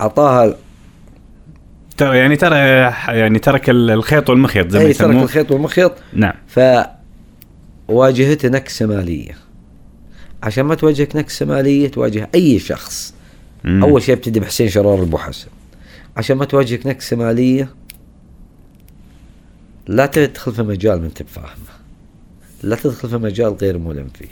[0.00, 0.56] أعطاها
[1.96, 2.56] ترى يعني ترى
[3.18, 5.92] يعني ترك ال- الخيط والمخيط زي ما أي ترك الخيط والمخيط.
[6.12, 6.34] نعم.
[7.88, 9.36] فواجهته نكسة مالية.
[10.42, 13.14] عشان ما تواجهك نكسة مالية تواجه أي شخص.
[13.64, 13.82] مم.
[13.84, 15.48] أول شيء ابتدي بحسين شرار ابو حسن
[16.16, 17.68] عشان ما تواجهك نكسة مالية
[19.86, 21.76] لا تدخل في مجال ما انت بفاهمه
[22.62, 24.26] لا تدخل في مجال غير ملم فيه.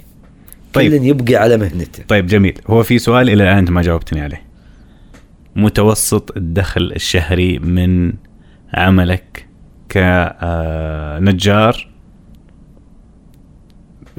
[0.73, 0.93] طيب.
[1.05, 2.03] يبقي على مهنته.
[2.09, 2.59] طيب جميل.
[2.67, 4.43] هو في سؤال إلى الآن أنت ما جاوبتني عليه.
[5.57, 8.13] متوسط الدخل الشهري من
[8.75, 9.47] عملك
[9.93, 11.89] كنجار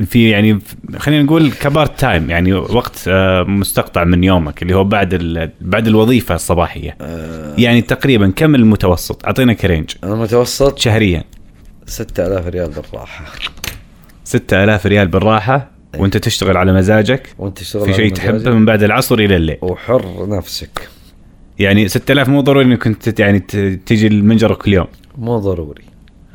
[0.05, 0.59] في يعني
[0.97, 5.15] خلينا نقول كبارت تايم يعني وقت آه، مستقطع من يومك اللي هو بعد
[5.61, 6.97] بعد الوظيفة الصباحية.
[7.57, 11.23] يعني تقريبا كم المتوسط؟ أعطينا ك range المتوسط؟ شهريا.
[11.85, 13.25] 6000 ريال بالراحة.
[14.23, 17.27] 6000 ريال بالراحة وأنت تشتغل على مزاجك.
[17.37, 19.57] وأنت تشتغل في شيء تحبه من بعد العصر إلى الليل.
[19.61, 20.89] وحر نفسك.
[21.59, 24.87] يعني 6000 مو ضروري إنك كنت يعني ت- تيجي المنجره كل يوم.
[25.17, 25.83] مو ضروري.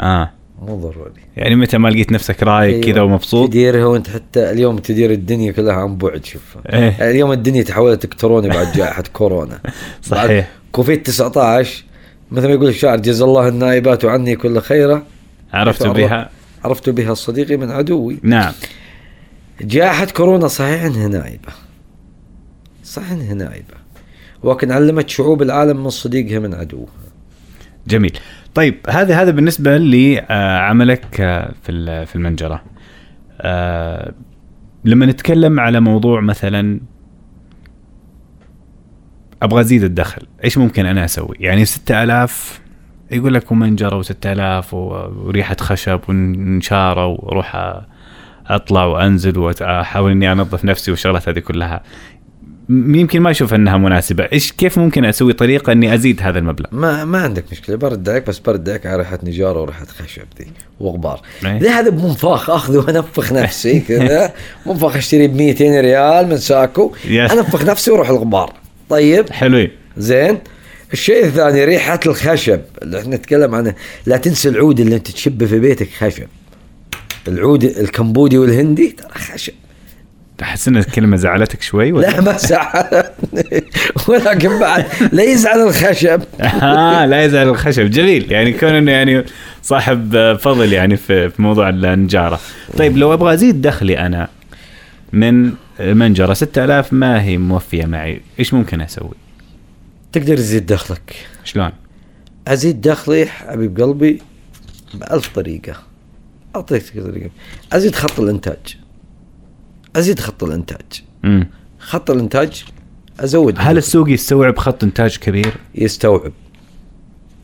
[0.01, 0.31] آه.
[0.63, 1.21] مو ضروري.
[1.37, 2.87] يعني متى ما لقيت نفسك رايق أيوة.
[2.87, 6.59] كذا ومبسوط؟ تديرها وانت حتى اليوم تدير الدنيا كلها عن بعد شوف.
[6.73, 7.11] إيه.
[7.11, 9.61] اليوم الدنيا تحولت إلكتروني بعد جائحه كورونا.
[10.03, 10.49] صحيح.
[10.73, 11.85] كوفيد 19
[12.31, 15.03] مثل ما يقول الشاعر جزا الله النائبات عني كل خيرة.
[15.53, 16.31] عرفت بها؟
[16.65, 18.19] عرفت بها صديقي من عدوي.
[18.23, 18.53] نعم.
[19.61, 21.53] جائحة كورونا صحيح إنها نائبة.
[22.85, 23.80] صحيح إنها نائبة.
[24.43, 26.93] ولكن علمت شعوب العالم من صديقها من عدوها
[27.87, 28.19] جميل.
[28.55, 31.15] طيب هذا هذا بالنسبة لعملك
[31.63, 32.63] في ال- في المنجرة.
[33.41, 34.13] آه،
[34.85, 36.81] لما نتكلم على موضوع مثلا
[39.43, 42.61] أبغى أزيد الدخل إيش ممكن أنا أسوي؟ يعني 6000
[43.11, 47.81] يقول لك ومنجره و6000 وريحة خشب ونشارة وأروح
[48.47, 51.83] أطلع وأنزل واحاول إني أنظف نفسي والشغلات هذه كلها.
[52.69, 54.29] يمكن ما أشوف إنها مناسبة.
[54.33, 58.27] إيش كيف ممكن أسوي طريقة إني أزيد هذا المبلغ؟ ما ما عندك مشكلة برد عليك
[58.27, 60.47] بس برد عليك على ريحة نجارة وريحة خشب ذي
[60.81, 61.23] وغبار.
[61.45, 61.59] إيه.
[61.59, 64.33] ذي هذا بمنفاخ اخذه وأنفخ نفسي كذا.
[64.67, 66.93] منفخ أشتري ب 200 ريال من ساكو.
[67.11, 68.53] أنفخ نفسي وأروح الغبار.
[68.89, 69.33] طيب.
[69.33, 69.71] حلوين.
[69.97, 70.39] زين.
[70.93, 72.61] الشيء الثاني ريحة الخشب.
[72.83, 73.75] اللي إحنا نتكلم عنه
[74.07, 76.27] لا تنسى العود اللي أنت تشبه في بيتك خشب.
[77.29, 79.53] العود الكمبودي والهندي ترى خشب.
[80.43, 83.65] احس إن الكلمة زعلتك شوي ولا؟ لا ما زعلني
[84.09, 86.23] ولكن بعد لا يزعل الخشب.
[86.41, 87.91] آه لا يزال الخشب.
[87.91, 88.33] جميل.
[88.33, 89.25] يعني كون إنه يعني
[89.63, 92.41] صاحب فضل يعني في موضوع النجارة.
[92.77, 94.29] طيب لو أبغى أزيد دخلي أنا
[95.13, 99.15] من منجرة 6000 ما هي موفية معي؟ إيش ممكن أسوي؟
[100.13, 101.17] تقدر تزيد دخلك.
[101.45, 101.71] شلون؟
[102.49, 104.23] أزيد دخلي حبيب قلبي
[104.95, 105.75] بألف طريقة.
[106.57, 107.31] أعطيك طريقة.
[107.73, 108.80] أزيد خط الإنتاج.
[109.97, 111.05] أزيد خط الإنتاج.
[111.23, 111.49] مم.
[111.79, 112.65] خط الإنتاج
[113.21, 113.55] أزود.
[113.59, 116.33] هل السوق يستوعب خط إنتاج كبير؟ يستوعب.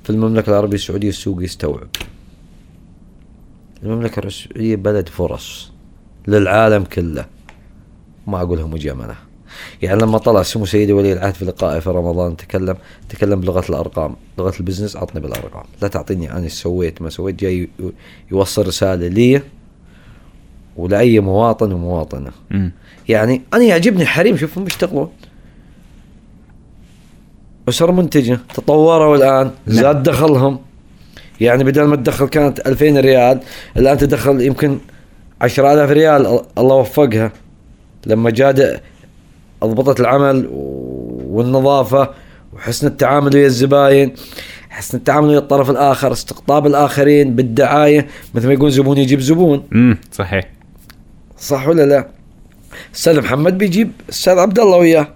[0.04, 1.88] في المملكة العربية السعودية السوق يستوعب.
[3.82, 5.72] المملكة السعوديه بلد فرص
[6.28, 7.26] للعالم كله.
[8.26, 9.14] ما أقولها مجاملة.
[9.82, 12.76] يعني لما طلع سمو سيدي ولي العهد في لقائه في رمضان تكلم
[13.08, 14.16] تكلم بلغة الأرقام.
[14.38, 15.64] لغة ال business عطني بالأرقام.
[15.82, 17.68] لا تعطيني أنا إيش سويت ما سويت جاي
[18.30, 19.42] يوصل رسالة لي
[20.76, 22.30] ولأي مواطن ومواطنة.
[23.08, 25.08] يعني أنا يعجبني حريم شوفهم بيشتغلون.
[27.68, 29.76] أسر منتجة تطوروا الآن نعم.
[29.76, 30.58] زاد دخلهم.
[31.40, 33.40] يعني بدل ما تدخل كانت 2000 ريال
[33.76, 34.78] الآن تدخل يمكن
[35.40, 37.32] 10000 ريال الله وفقها.
[38.06, 38.80] لما جاد
[39.62, 40.48] أضبطت العمل
[41.26, 42.10] والنظافة
[42.52, 44.14] وحسن التعامل ويا الزباين
[44.70, 49.62] حسن التعامل ويا الطرف الآخر استقطاب الآخرين بالدعاية مثل ما يقول زبون يجيب زبون.
[49.72, 50.55] امم صحيح.
[51.38, 52.08] صح ولا لا؟
[52.94, 55.08] أستاذ محمد بيجيب أستاذ عبد الله وياه.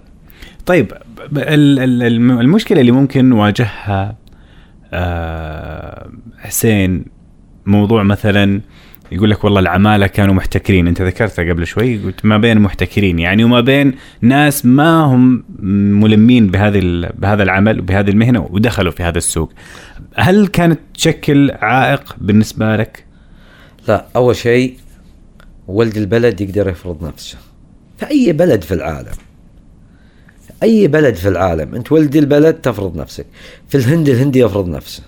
[0.66, 0.92] طيب
[2.40, 4.16] المشكلة اللي ممكن واجهها
[4.92, 7.04] آه، حسين
[7.66, 8.60] موضوع مثلا
[9.12, 10.86] يقول لك والله العمالة كانوا محتكرين.
[10.86, 15.44] أنت ذكرتها قبل شوي قلت ما بين محتكرين يعني وما بين ناس ما هم
[16.02, 19.52] ملمين بهذه بهذا العمل وبهذه المهنة ودخلوا في هذا السوق.
[20.14, 23.04] هل كانت تشكل عائق بالنسبة لك؟
[23.88, 24.76] لا أول شيء
[25.70, 27.38] ولد البلد يقدر يفرض نفسه.
[27.98, 29.12] في اي بلد في العالم
[30.62, 33.26] أي بلد في العالم أنت ولد البلد تفرض نفسك.
[33.68, 35.02] في الهند الهندي يفرض نفسه.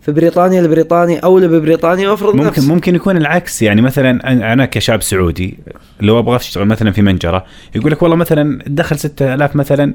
[0.00, 2.74] في بريطانيا البريطاني اولى ببريطانيا يفرض ممكن نفسه.
[2.74, 3.62] ممكن يكون العكس.
[3.62, 5.58] يعني مثلا أنا- أنا كشاب سعودي
[6.00, 9.94] لو أبغى أشتغل مثلا في منجرة يقول لك والله مثلا دخل 6000 مثلا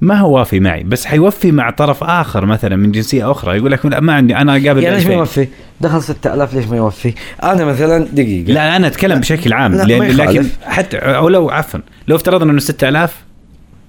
[0.00, 3.86] ما هو وافي معي بس حيوفي مع طرف آخر مثلا من جنسية أخرى يقول لك
[3.86, 5.40] لا، ما عندي أنا قابل يعني ليش ما 2000.
[5.40, 5.48] يوفي؟
[5.80, 10.16] دخل 6000 ليش ما يوفي؟ أنا مثلا دقيقة لا أنا أتكلم بشكل عام لا، لأن.
[10.16, 13.16] لكن حتى أو لو عفوا لو افترضنا إنه 6000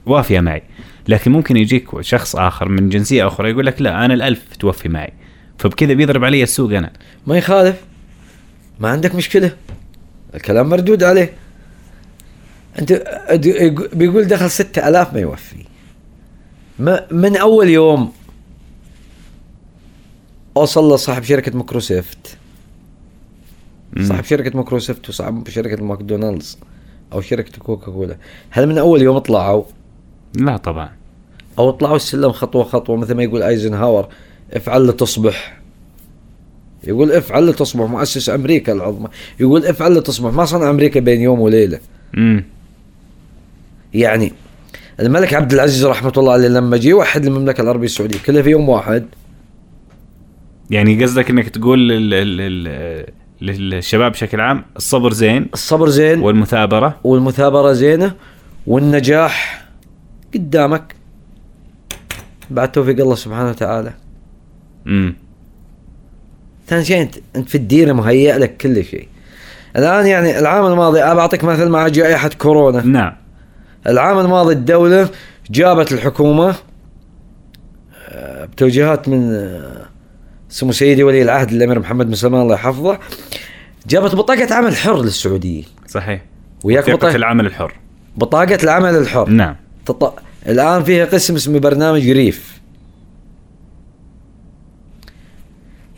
[0.06, 0.64] وافية معي
[1.08, 5.14] لكن ممكن يجيك شخص آخر من جنسية أخرى يقول لك لا أنا الألف توفي معي
[5.58, 6.92] فبكذا بيضرب علي السوق أنا
[7.28, 7.76] ما يخالف
[8.80, 9.52] ما عندك مشكلة
[10.36, 11.30] الكلام مردود عليه
[12.80, 13.04] أنت
[13.94, 15.56] بيقول دخل 6000 ما يوفي
[17.12, 18.12] من أول يوم
[20.58, 22.38] اوصل له صاحب شركة مايكروسوفت.
[24.02, 26.58] صاحب شركة مايكروسوفت وصاحب شركة ماكدونالدز
[27.14, 28.18] أو شركة كوكا كولا
[28.50, 29.64] هل من أول يوم طلعوا؟
[30.34, 30.92] لا طبعا.
[31.60, 34.08] أو طلعوا السلم خطوة خطوة مثل ما يقول أيزنهاور
[34.54, 35.60] افعل لتصبح.
[36.84, 39.08] يقول افعل لتصبح مؤسس أمريكا العظمى.
[39.40, 41.80] يقول افعل لتصبح ما صنع أمريكا بين يوم وليلة.
[42.18, 42.46] امم
[43.94, 44.34] يعني
[45.00, 48.70] الملك عبد العزيز رحمة الله عليه لما جه وحد المملكة العربية السعودية كلها في يوم
[48.70, 49.06] واحد.
[50.70, 52.10] يعني قصدك إنك تقول لل...
[52.38, 53.06] لل...
[53.42, 56.20] للشباب بشكل عام الصبر زين؟ الصبر زين.
[56.20, 58.16] والمثابرة؟ والمثابرة زينة.
[58.68, 59.66] والنجاح
[60.34, 60.96] قدامك.
[62.50, 63.94] بعد توفيق الله سبحانه وتعالى.
[64.88, 65.16] امم
[66.68, 69.08] ثاني شيء انت أنت في الديره مهيئ لك كل شيء.
[69.76, 72.82] الآن يعني العام الماضي بعطيك مثل مع جائحه كورونا.
[72.86, 73.14] نعم.
[73.88, 75.10] العام الماضي الدولة
[75.52, 76.56] جابت الحكومة
[78.10, 79.86] آه، بتوجيهات من آه،
[80.50, 83.00] سمو سيدي ولي العهد الأمير محمد بن سلمان الله يحفظه.
[83.88, 86.22] جابت بطاقة عمل حر للسعوديين صحيح.
[86.64, 87.74] وياك بطاقه العمل الحر.
[88.18, 89.30] بطاقة العمل الحر.
[89.30, 89.56] نعم.
[89.86, 90.14] تط...
[90.48, 92.60] الآن فيها قسم اسمه برنامج ريف.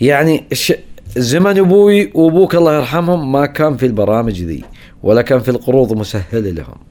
[0.01, 0.73] يعني الش...
[1.17, 4.63] زمن أبوي وأبوك الله يرحمهم ما كان في البرامج ذي
[5.03, 6.90] ولا كان في القروض مسهلة لهم.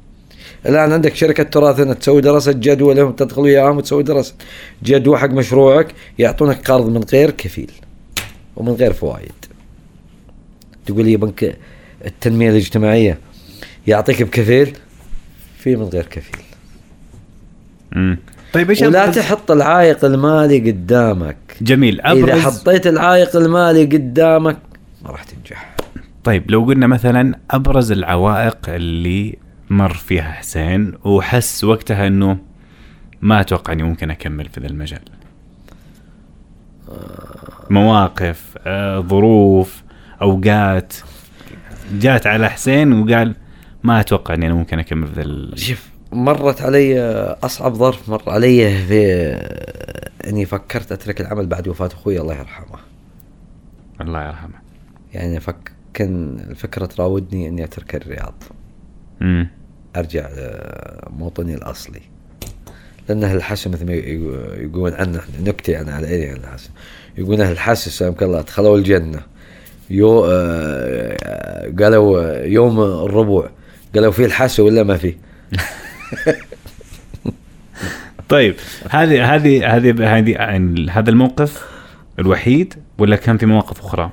[0.67, 4.35] الآن عندك شركة تراث تسوي دراسة جدوى لهم تدخل وياهم وتسوي دراسة.
[4.83, 7.71] جدوى حق مشروعك يعطونك قرض من غير كفيل
[8.57, 9.33] ومن غير فوائد
[10.87, 11.57] تقول لي بنك
[12.07, 13.19] التنمية الاجتماعية
[13.87, 14.77] يعطيك بكفيل؟
[15.59, 16.41] في من غير كفيل.
[17.97, 18.19] امم
[18.53, 21.37] طيب إيش ولا أبرز- تحط العائق المالي قدامك.
[21.63, 22.01] جميل.
[22.01, 24.57] إذا ابرز حطيت العائق المالي قدامك
[25.05, 25.75] ما راح تنجح.
[26.25, 29.37] طيب لو قلنا مثلا أبرز العوائق اللي
[29.71, 32.39] مر فيها حسين وحس وقتها إنه
[33.23, 35.01] ما أتوقع إني ممكن أكمل في ذا المجال.
[37.71, 39.83] مواقف آه، ظروف
[40.23, 40.93] أوقات.
[41.93, 43.35] جات على حسين وقال
[43.83, 47.01] ما أتوقع إني أنا ممكن أكمل في ذا ال- شوف مرت علي
[47.43, 49.03] أصعب ظرف مر علي في
[50.29, 52.79] إني فكرت أترك العمل بعد وفاة أخوي الله يرحمه.
[54.01, 54.55] الله يرحمه.
[55.15, 58.35] يعني فك كان الفكرة تراودني إني أترك الرياض.
[59.23, 59.49] امم
[59.97, 60.29] أرجع
[61.19, 62.01] موطني الأصلي.
[63.09, 66.71] لأن أهل الحسن مثل ما يقو- يقولون عنه نكتة يعني على أهل الحسن.
[67.19, 69.21] يقولون أهل الحسن سلامك الله دخلوا الجنة.
[69.91, 73.51] يو آه قالوا يوم الربوع.
[73.95, 75.15] قالوا في الحاسه ولا ما في
[78.29, 78.55] طيب
[78.91, 80.37] هذه هذه هذه هذه
[80.91, 81.67] هذا الموقف
[82.19, 84.11] الوحيد ولا كان في مواقف أخرى؟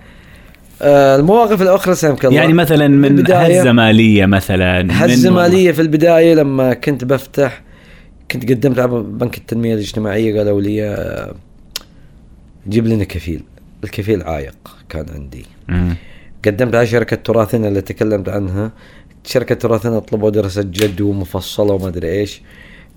[0.82, 2.36] آه المواقف الأخرى سامك الله.
[2.38, 7.62] يعني مثلا من هزه مالية مثلا هزه مالية في البداية لما كنت بفتح
[8.32, 11.36] كنت قدمت على بنك التنمية الاجتماعية قالوا لي آه،
[12.68, 13.44] جيب لنا كفيل.
[13.84, 14.56] الكفيل عايق
[14.90, 15.46] كان عندي.
[16.46, 18.72] قدمت على شركة تراثنا اللي تكلمت عنها.
[19.26, 22.42] شركة تراثنا طلبوا دراسة جدوى مفصله وما أدري إيش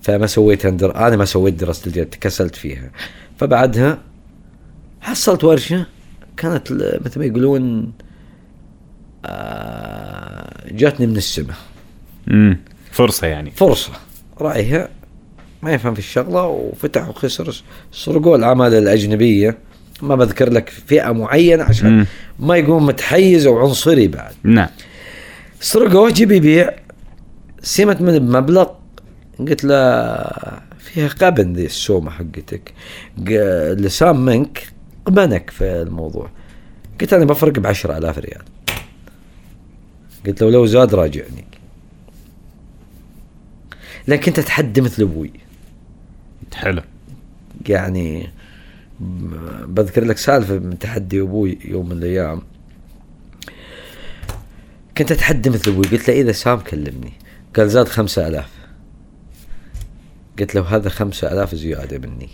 [0.01, 0.65] فما سويت.
[0.65, 2.91] أنا ما سويت دراسة الجد تكسلت فيها.
[3.37, 3.97] فبعدها
[5.01, 5.85] حصلت ورشة.
[6.41, 6.71] كانت
[7.05, 7.91] مثل ما يقولون
[9.25, 11.55] آه، جاتني من السماء
[12.27, 12.57] مم.
[12.91, 13.51] فرصة يعني.
[13.51, 13.91] فرصة.
[14.41, 14.89] رأيها
[15.63, 19.57] ما يفهم في الشغلة وفتح وخسر سرقوا العمالة الأجنبية.
[20.01, 22.05] ما بذكر لك فئة معينة عشان مم.
[22.39, 24.33] ما يكون متحيز أو عنصري بعد.
[24.43, 24.69] نعم.
[25.59, 26.73] سرقوه جيب يبيع
[27.61, 28.67] سمت من بمبلغ
[29.39, 29.75] قلت له
[30.79, 32.73] فيها قبن ذي السومة حقتك.
[33.77, 34.71] لسان منك
[35.05, 36.29] قبنك في الموضوع.
[37.01, 38.41] قلت أنا بفرق بعشرة آلاف ريال.
[40.27, 41.45] قلت له لو زاد راجعني.
[44.07, 45.31] لكن كنت أتحدى مثل أبوي.
[46.53, 46.81] حلو.
[47.69, 48.29] يعني
[48.99, 52.41] ب- بذكر لك سالفة من تحدي أبوي يوم من الأيام.
[54.97, 55.85] كنت أتحدى مثل أبوي.
[55.85, 57.13] قلت له إذا سام كلمني.
[57.55, 58.51] قال زاد خمسة ألاف.
[60.39, 62.29] قلت له هذا خمسة ألاف زيادة مني.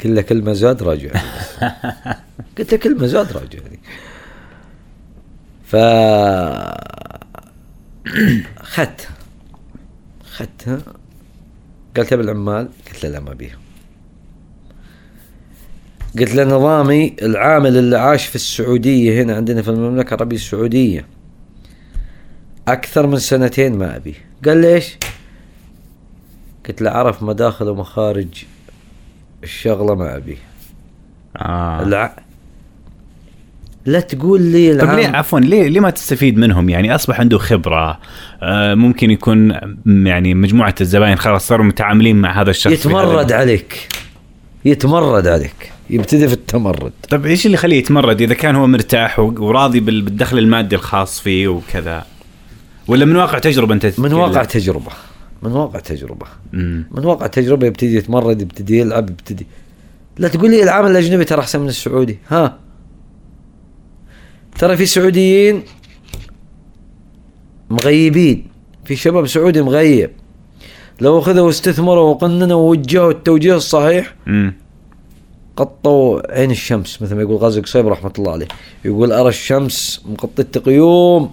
[0.00, 1.20] كل كلمة زاد راجعني
[2.58, 3.78] قلت له كلمة زاد راجعني
[5.64, 5.76] ف
[8.62, 9.08] خدت.
[10.24, 10.78] خدتها
[11.96, 13.58] قال تبي العمال قلت له لا ما بيهم
[16.18, 21.06] قلت له نظامي العامل اللي عاش في السعودية هنا عندنا في المملكة العربية السعودية.
[22.68, 24.96] أكثر من سنتين ما أبي قال ليش؟
[26.68, 28.44] قلت له عرف مداخل ومخارج
[29.42, 30.38] الشغلة ما أبي.
[31.36, 31.82] آه.
[31.82, 32.16] الع...
[33.86, 34.96] لا تقول لي طيب العام.
[34.96, 37.98] ليه عفوا ليه ليه ما تستفيد منهم؟ يعني أصبح عنده خبرة
[38.42, 39.54] آه ممكن يكون
[39.86, 43.88] يعني مجموعة الزباين خلاص صاروا متعاملين مع هذا الشخص يتمرد عليك.
[44.64, 45.72] يتمرد عليك.
[45.90, 46.92] يبتدي في التمرد.
[47.10, 51.48] طيب إيش اللي يخليه يتمرد؟ إذا كان هو مرتاح وراضي بال- بالدخل المادي الخاص فيه
[51.48, 52.04] وكذا.
[52.88, 54.92] ولا من واقع تجربة أنت من تتكلم؟ واقع تجربة.
[55.42, 56.26] من واقع تجربة.
[56.52, 56.86] مم.
[56.90, 59.46] من واقع تجربة يبتدي يتمرد يبتدي يلعب يبتدي.
[60.18, 62.18] لا تقول لي العامل الأجنبي ترى أحسن من السعودي.
[62.28, 62.58] ها؟
[64.58, 65.62] ترى في سعوديين
[67.70, 68.46] مغيبين.
[68.84, 70.10] في شباب سعودي مغيب.
[71.00, 74.54] لو أخذوا واستثمروا وقننوا ووجهوا التوجيه الصحيح مم.
[75.56, 78.48] قطوا عين الشمس مثل ما يقول غازي قصيب رحمة الله عليه.
[78.84, 81.30] يقول أرى الشمس مقطة قيوم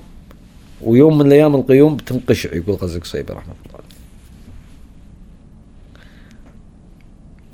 [0.81, 3.74] ويوم من الأيام القيوم بتنقشع يقول غازي قصيب رحمة الله.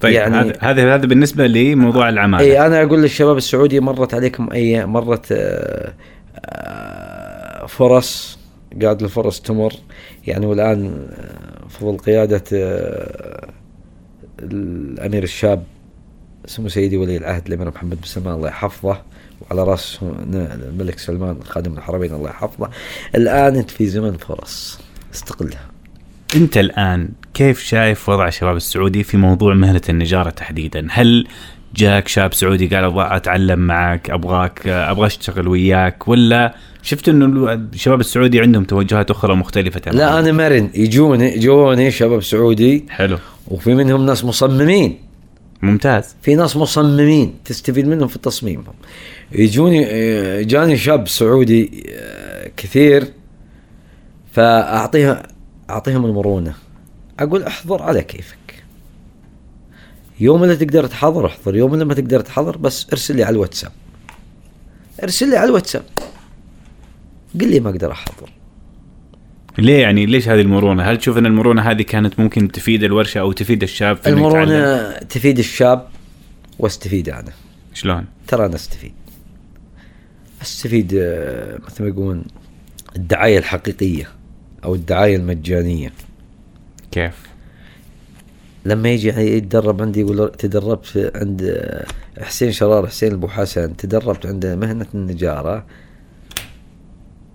[0.01, 2.43] طيب يعني- هذا هذا بالنسبة لموضوع العمالة.
[2.43, 5.93] اي أنا أقول للشباب السعودي مرت عليكم أي مرت آه،
[6.45, 8.39] آه، فرص
[8.81, 9.73] قاعد الفرص تمر.
[10.27, 12.43] يعني والآن آه، فضل قيادة
[14.39, 15.63] الأمير الشاب
[16.45, 19.01] سمو سيدي ولي العهد الأمير محمد بن سلمان الله يحفظه
[19.41, 19.99] وعلى رأس
[20.33, 22.69] الملك سلمان خادم الحرمين الله يحفظه.
[23.15, 24.79] الآن انت في زمن فرص
[25.13, 25.70] استقلها.
[26.35, 31.27] انت الآن كيف شايف وضع الشباب السعودي في موضوع مهنة النجارة تحديدا؟ هل
[31.75, 37.99] جاك شاب سعودي قال أبغى أتعلم معك أبغاك أبغى أشتغل وياك ولا شفت إنه الشباب
[37.99, 40.69] السعودي عندهم توجهات أخرى مختلفة تماما؟ لا أنا مرن.
[40.73, 42.85] يجوني يجوني شباب سعودي.
[42.89, 43.17] حلو.
[43.47, 44.99] وفي منهم ناس مصممين.
[45.61, 46.15] ممتاز.
[46.21, 47.33] في ناس مصممين.
[47.45, 48.73] تستفيد منهم في تصميمهم.
[49.31, 49.83] يجوني
[50.43, 53.07] جاني شاب سعودي آه، كثير
[54.31, 55.30] فأعطيها
[55.71, 56.53] أعطيهم المرونة.
[57.19, 58.63] أقول أحضر على كيفك.
[60.19, 63.71] يوم اللي تقدر تحضر أحضر يوم اللي ما تقدر تحضر بس ارسل لي على الواتساب.
[65.03, 65.83] ارسل لي على الواتساب.
[67.41, 68.29] قل لي ما أقدر أحضر.
[69.57, 73.31] ليه يعني؟ ليش هذه المرونة؟ هل تشوف إن المرونة هذه كانت ممكن تفيد الورشة أو
[73.31, 75.87] تفيد الشاب في؟ المرونة تفيد الشاب
[76.59, 77.31] واستفيد أنا.
[77.73, 78.93] شلون؟ ترى أنا أستفيد.
[80.41, 82.23] أستفيد آه، مثل ما يقولون
[82.95, 84.07] الدعاية الحقيقية.
[84.63, 85.91] أو الدعاية المجانية.
[86.91, 87.31] كيف؟
[88.65, 91.69] لما يجي يتدرب عندي يقول تدربت في عند
[92.21, 95.65] حسين شرار حسين أبو حسن تدربت عند مهنة النجارة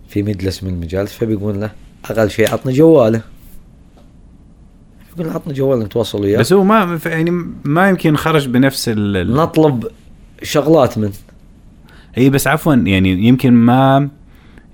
[0.08, 1.70] في مجلس من المجالس فبيقول له
[2.04, 3.20] أقل شيء عطني جواله.
[5.12, 6.38] يقول له عطني جوال نتواصل وياه.
[6.38, 7.30] بس هو ما يعني
[7.64, 9.86] ما يمكن خرج بنفس ال نطلب
[10.42, 11.12] شغلات منه
[12.18, 14.08] إي بس عفوا يعني يمكن ما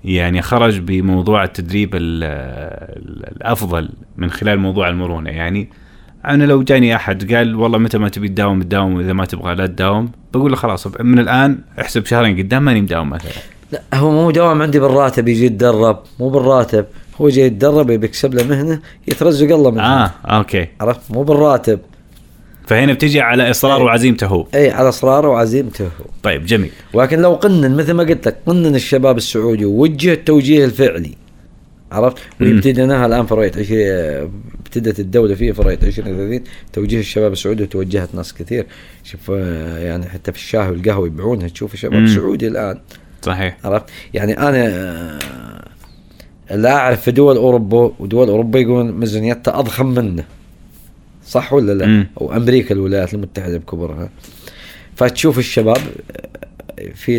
[0.05, 5.29] يعني خرج بموضوع التدريب ال- ال- الأفضل من خلال موضوع المرونة.
[5.29, 5.69] يعني
[6.25, 9.67] أنا لو جاني أحد قال والله متى ما تبي تداوم تداوم وإذا ما تبغى لا
[9.67, 13.31] تداوم بقول له خلاص من الآن احسب شهرين قدام ماني مداوم مثلا.
[13.71, 16.85] لا هو مو دوام عندي بالراتب يجي يتدرب مو بالراتب.
[17.21, 20.05] هو جاي يتدرب يبي يكسب له مهنة يترزق الله منها.
[20.25, 20.67] آه okay.
[20.81, 21.79] عرفت؟ مو بالراتب.
[22.67, 23.83] فهنا بتجي على إصرار إيه.
[23.83, 24.27] وعزيمته.
[24.27, 25.85] هو اي على اصراره وعزيمته.
[25.85, 26.71] هو طيب جميل.
[26.93, 31.15] ولكن لو قنن مثل ما قلت لك قنن الشباب السعودي ووجه التوجيه الفعلي
[31.91, 32.53] عرفت؟ مم.
[32.55, 34.31] وابتديناها الآن في رؤية 20
[34.65, 36.43] ابتدت الدولة فيه في رؤية 2030
[36.73, 38.65] توجيه الشباب السعودي وتوجهت ناس كثير.
[39.03, 41.47] شوف آه، يعني حتى في الشاي والقهوة يبيعونها.
[41.47, 42.07] تشوف شباب مم.
[42.07, 42.79] سعودي الآن.
[43.21, 43.57] صحيح.
[43.63, 44.67] عرفت؟ يعني أنا
[46.49, 50.23] آه، لا أعرف في دول أوروبا ودول أوروبا يقولون ميزانيتها أضخم منه.
[51.25, 52.07] صح ولا لا؟ مم.
[52.21, 54.09] أو أمريكا الولايات المتحدة بكبرها
[54.95, 55.77] فتشوف الشباب
[56.95, 57.17] في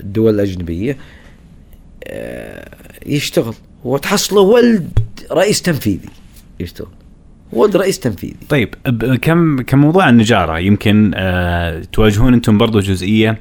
[0.00, 0.96] الدول الاجنبيه
[2.04, 2.70] آه،
[3.06, 3.54] يشتغل
[3.84, 4.88] وتحصله ولد
[5.32, 6.08] رئيس تنفيذي
[6.60, 6.88] يشتغل
[7.52, 8.74] ولد رئيس تنفيذي طيب
[9.22, 13.38] كم كموضوع النجارة يمكن آه تواجهون أنتم برضو جزئية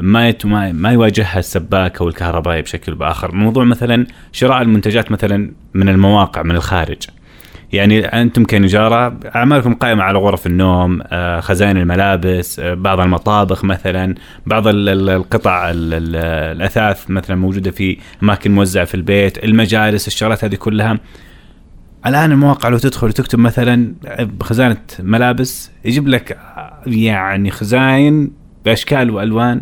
[0.00, 0.34] ما,
[0.72, 6.56] ما يواجهها السباك أو الكهربائي بشكل بآخر، موضوع مثلا شراء المنتجات مثلا من المواقع من
[6.56, 6.98] الخارج.
[7.72, 14.14] يعني أنتم كنجارة أعمالكم قائمة على غرف النوم، آه خزائن الملابس، آه بعض المطابخ مثلا،
[14.46, 16.16] بعض ال- ال- القطع ال- ال-
[16.56, 20.98] الأثاث مثلا موجودة في أماكن موزعة في البيت، المجالس، الشغلات هذه كلها
[22.06, 26.38] الآن المواقع لو تدخل وتكتب مثلا بخزانة ملابس يجيب لك
[26.86, 28.32] يعني خزاين
[28.64, 29.60] بأشكال وألوان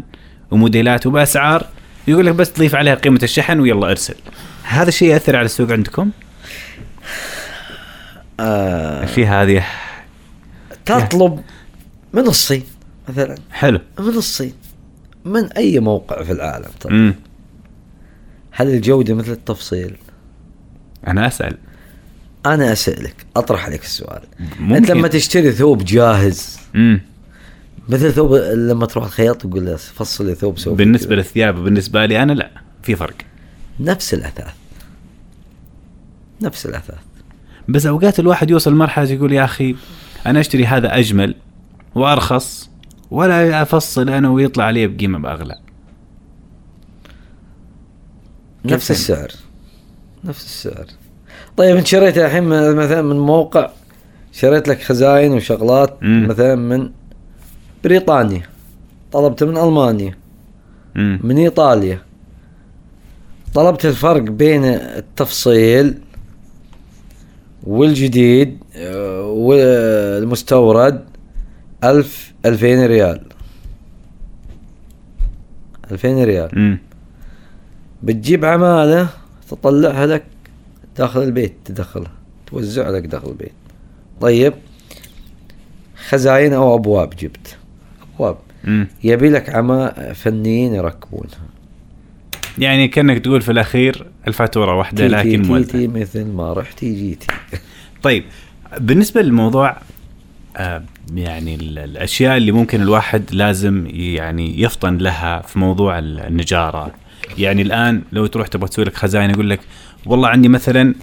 [0.50, 1.66] وموديلات وبأسعار
[2.08, 4.14] يقول لك بس تضيف عليها قيمة الشحن ويلا ارسل.
[4.62, 6.10] هذا الشيء يأثر على السوق عندكم؟
[8.40, 9.66] آه في هذه
[10.84, 11.42] تطلب
[12.12, 12.64] من الصين
[13.08, 13.34] مثلا.
[13.50, 13.80] حلو.
[13.98, 14.52] من الصين
[15.24, 17.14] من أي موقع في العالم طبعا.
[18.50, 19.96] هل الجودة مثل التفصيل؟
[21.06, 21.58] أنا أسأل.
[22.46, 24.22] أنا أسألك أطرح عليك السؤال.
[24.60, 24.74] ممكن.
[24.74, 27.00] انت لما تشتري ثوب جاهز امم
[27.88, 32.22] مثل ثوب لما تروح الخياط تقول له فصل لي ثوب سوي بالنسبة للثياب وبالنسبة لي
[32.22, 32.50] أنا لا
[32.82, 33.14] في فرق.
[33.80, 34.54] نفس الأثاث.
[36.42, 36.98] نفس الأثاث.
[37.68, 39.76] بس أوقات الواحد يوصل مرحله يقول يا أخي
[40.26, 41.34] أنا أشتري هذا أجمل
[41.94, 42.70] وأرخص
[43.10, 45.58] ولا أفصل أنا ويطلع علي بقيمة بأغلى.
[48.64, 49.28] نفس كيف السعر.
[50.24, 50.86] نفس السعر.
[51.56, 52.44] طيب أنت شريت الحين
[52.74, 53.70] مثلا من موقع
[54.32, 56.26] شريت لك خزاين وشغلات مم.
[56.28, 56.90] مثلا من
[57.84, 58.42] بريطانيا
[59.12, 60.18] طلبت من ألمانيا
[60.96, 61.98] امم من إيطاليا.
[63.54, 65.98] طلبت الفرق بين التفصيل
[67.64, 71.04] والجديد آه، والمستورد
[71.84, 73.20] ألف ألفين ريال.
[75.90, 76.52] ألفين ريال.
[76.56, 76.78] امم
[78.02, 79.08] بتجيب عمالة
[79.48, 80.24] تطلعها لك
[80.96, 82.12] داخل البيت تدخلها
[82.46, 83.52] توزع لك داخل البيت.
[84.20, 84.54] طيب
[86.08, 87.56] خزاين أو أبواب جبت.
[88.14, 88.36] أبواب.
[88.66, 91.53] امم يبي لك عما فنيين يركبونها.
[92.58, 97.26] يعني كأنك تقول في الأخير الفاتورة واحدة لكن تيتي مثل ما رحتي جيتي
[98.02, 98.24] طيب
[98.78, 99.76] بالنسبة للموضوع
[100.56, 100.82] آه،
[101.14, 106.90] يعني ال- الأشياء اللي ممكن الواحد لازم يعني يفطن لها في موضوع ال- النجارة.
[107.38, 109.60] يعني الآن لو تروح تبغى تسوي لك خزائن يقول لك
[110.06, 110.94] والله عندي مثلا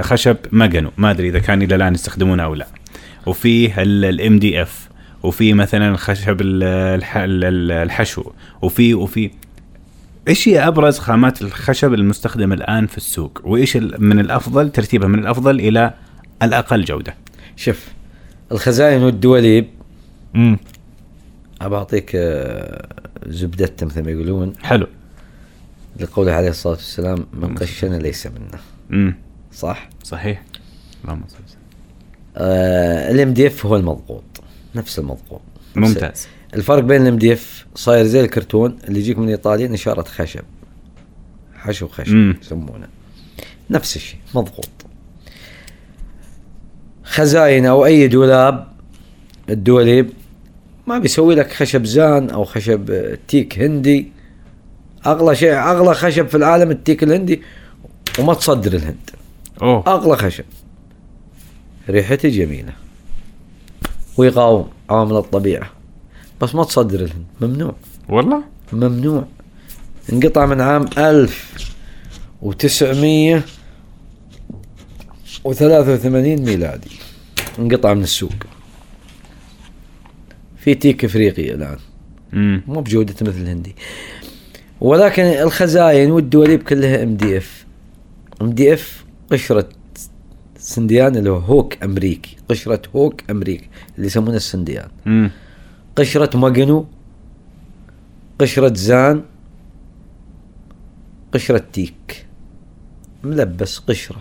[0.00, 2.66] خشب مجنو ما أدري إذا كان إلى الآن يستخدمونه أو لا.
[3.26, 4.88] وفيه الام دي اف
[5.22, 6.62] وفي مثلا خشب ال-
[6.98, 8.30] الح- ال- ال- الحشو
[8.62, 9.30] وفي وفي
[10.28, 15.60] إيش هي أبرز خامات الخشب المستخدمه الآن في السوق؟ وإيش من الأفضل ترتيبها من الأفضل
[15.60, 15.94] إلى
[16.42, 17.14] الأقل جودة؟
[17.56, 17.88] شوف
[18.52, 19.68] الخزائن والدواليب.
[20.36, 20.58] امم
[21.60, 22.88] أبى أعطيك آه،
[23.26, 24.52] زبدتها مثل ما يقولون.
[24.62, 24.86] حلو.
[26.00, 28.60] لقوله عليه الصلاة والسلام من غشنا ليس منا
[28.90, 29.14] امم
[29.52, 30.42] صح؟ صحيح.
[31.04, 31.58] اللهم صل وسلم.
[32.36, 34.24] آه ال MDF هو المضغوط
[34.74, 35.40] نفس المضغوط.
[35.76, 36.28] ممتاز.
[36.54, 40.44] الفرق بين ال MDF صاير زي الكرتون اللي يجيك من إيطاليا نشارة خشب.
[41.56, 42.34] حشو خشب.
[42.42, 42.88] يسمونه.
[43.70, 44.68] نفس الشيء مضغوط.
[47.04, 48.66] خزاين أو أي دولاب
[49.50, 50.10] الدوليب
[50.86, 54.12] ما بيسوي لك خشب زان أو خشب تيك هندي.
[55.06, 57.42] أغلى شيء أغلى خشب في العالم التيك الهندي
[58.18, 59.10] وما تصدر الهند.
[59.62, 59.84] أوه.
[59.86, 60.44] أغلى خشب.
[61.88, 62.72] ريحته جميلة.
[64.16, 65.70] ويقاوم عوامل الطبيعة.
[66.40, 67.74] بس ما تصدر الهند ممنوع.
[68.08, 69.26] والله؟ ممنوع.
[70.12, 71.68] انقطع من عام ألف
[72.42, 73.44] وتسعمية
[75.44, 76.90] وثلاثة وثمانين ميلادي.
[77.58, 78.32] انقطع من السوق.
[80.58, 81.78] في تيك افريقي الآن.
[82.66, 83.74] مو بجودته مثل الهندي.
[84.80, 87.66] ولكن الخزاين والدواليب كلها ام دي اف
[88.42, 89.68] ام دي اف قشرة
[90.58, 92.36] سنديان اللي هو oak أمريكي.
[92.48, 94.88] قشرة oak أمريكي اللي يسمونه السنديان.
[95.96, 96.86] قشرة ماجنو
[98.38, 99.22] قشرة زان
[101.34, 102.26] قشرة تيك.
[103.24, 104.16] ملبس قشرة.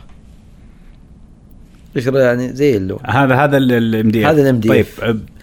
[1.96, 3.00] قشرة يعني زي اللون.
[3.06, 4.68] هذا هذا ال MD هذا ال MDF.
[4.68, 4.86] طيب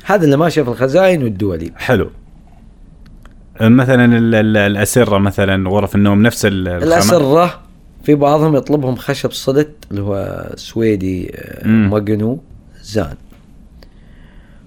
[0.04, 2.10] هذا اللي ماشي في الخزاين والدواليب حلو.
[3.60, 7.60] مثلا ال- ال- الأسرة مثلا غرف النوم نفس ال- الخامة؟ الأسرة
[8.04, 11.90] في بعضهم يطلبهم خشب صلت اللي هو سويدي آه، مم.
[11.90, 12.40] ماجنو
[12.82, 13.14] زان.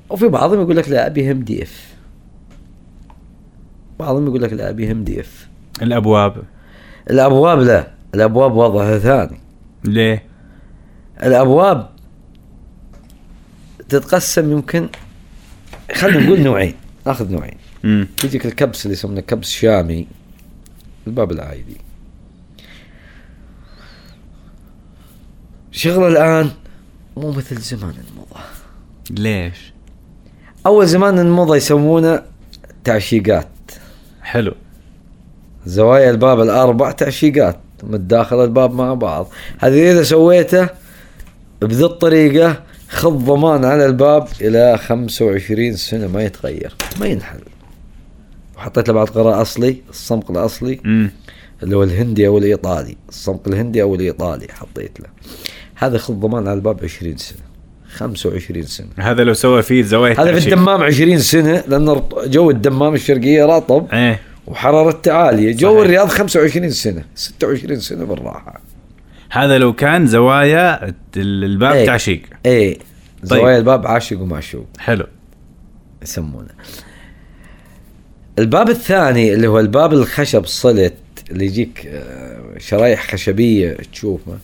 [0.09, 1.93] وفي بعضهم يقول لك لا أبي MDF.
[3.99, 5.47] بعضهم يقول لك لا أبي MDF.
[5.81, 6.43] الأبواب.
[7.09, 9.39] الأبواب لا الأبواب وضعها ثاني.
[9.83, 10.23] ليه؟
[11.23, 11.89] الأبواب
[13.89, 14.89] تتقسم يمكن
[15.93, 16.75] خلينا نقول نوعين
[17.05, 17.57] ناخذ نوعين.
[17.85, 20.07] امم يجيك الكبس اللي يسمونه كبس شامي
[21.07, 21.77] الباب العادي.
[25.71, 26.51] شغلة الآن
[27.17, 28.43] مو مثل زمان المضى
[29.09, 29.72] ليش؟
[30.65, 32.23] أول زمان المضى يسمونه
[32.83, 33.47] تعشيقات.
[34.21, 34.53] حلو.
[35.65, 39.29] زوايا الباب الأربع تعشيقات متداخل الباب مع بعض.
[39.59, 40.69] هذه إذا سويته
[41.61, 47.39] بذي الطريقة خذ ضمان على الباب إلى 25 سنة ما يتغير ما ينحل.
[48.57, 51.11] وحطيت له بعد قراء أصلي الصمغ الأصلي امم
[51.63, 52.97] اللي هو الهندي أو الإيطالي.
[53.09, 55.07] الصمغ الهندي أو الإيطالي حطيت له.
[55.75, 57.52] هذا خذ ضمان على الباب 20 سنة.
[57.93, 58.87] 25 سنة.
[58.97, 60.45] هذا لو سوى فيه زوايا هذا في.
[60.53, 64.19] الدمام 20 سنة لأن جو الدمام الشرقية رطب إيه.
[64.47, 65.55] وحرارته عالية.
[65.55, 65.81] جو صحيح.
[65.83, 68.61] الرياض 25 سنة 26 سنة بالراحة.
[69.31, 70.93] هذا لو كان زوايا ال-
[71.43, 71.85] الباب إيه.
[71.85, 72.21] تعشيق.
[72.45, 72.73] إيه.
[73.29, 73.39] طيب.
[73.39, 75.05] زوايا الباب عاشق ومعشوق حلو.
[76.03, 76.49] يسمونه.
[78.39, 80.93] الباب الثاني اللي هو الباب الخشب صلت
[81.31, 84.37] اللي يجيك آه، شرايح خشبية تشوفه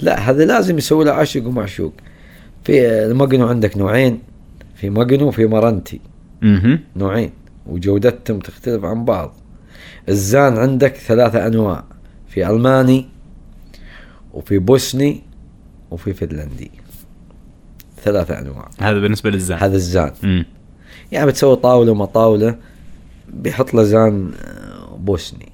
[0.00, 1.92] لا هذا لازم يسوي له عاشق ومعشوق
[2.68, 4.18] في الماجنو عندك نوعين
[4.74, 6.00] في ماجنو وفي مرنتي.
[6.42, 7.30] أها نوعين
[7.66, 9.34] وجودتهم تختلف عن بعض.
[10.08, 11.84] الزان عندك ثلاثة أنواع
[12.28, 13.06] في ألماني
[14.34, 15.22] وفي بوسني
[15.90, 16.70] وفي فنلندي.
[18.02, 18.70] ثلاثة أنواع.
[18.80, 19.58] هذا بالنسبة للزان.
[19.58, 20.12] هذا الزان.
[20.24, 20.44] امم
[21.12, 22.58] يعني بتسوي طاولة ما طاولة
[23.28, 25.48] بيحط له زان آه، بوسني.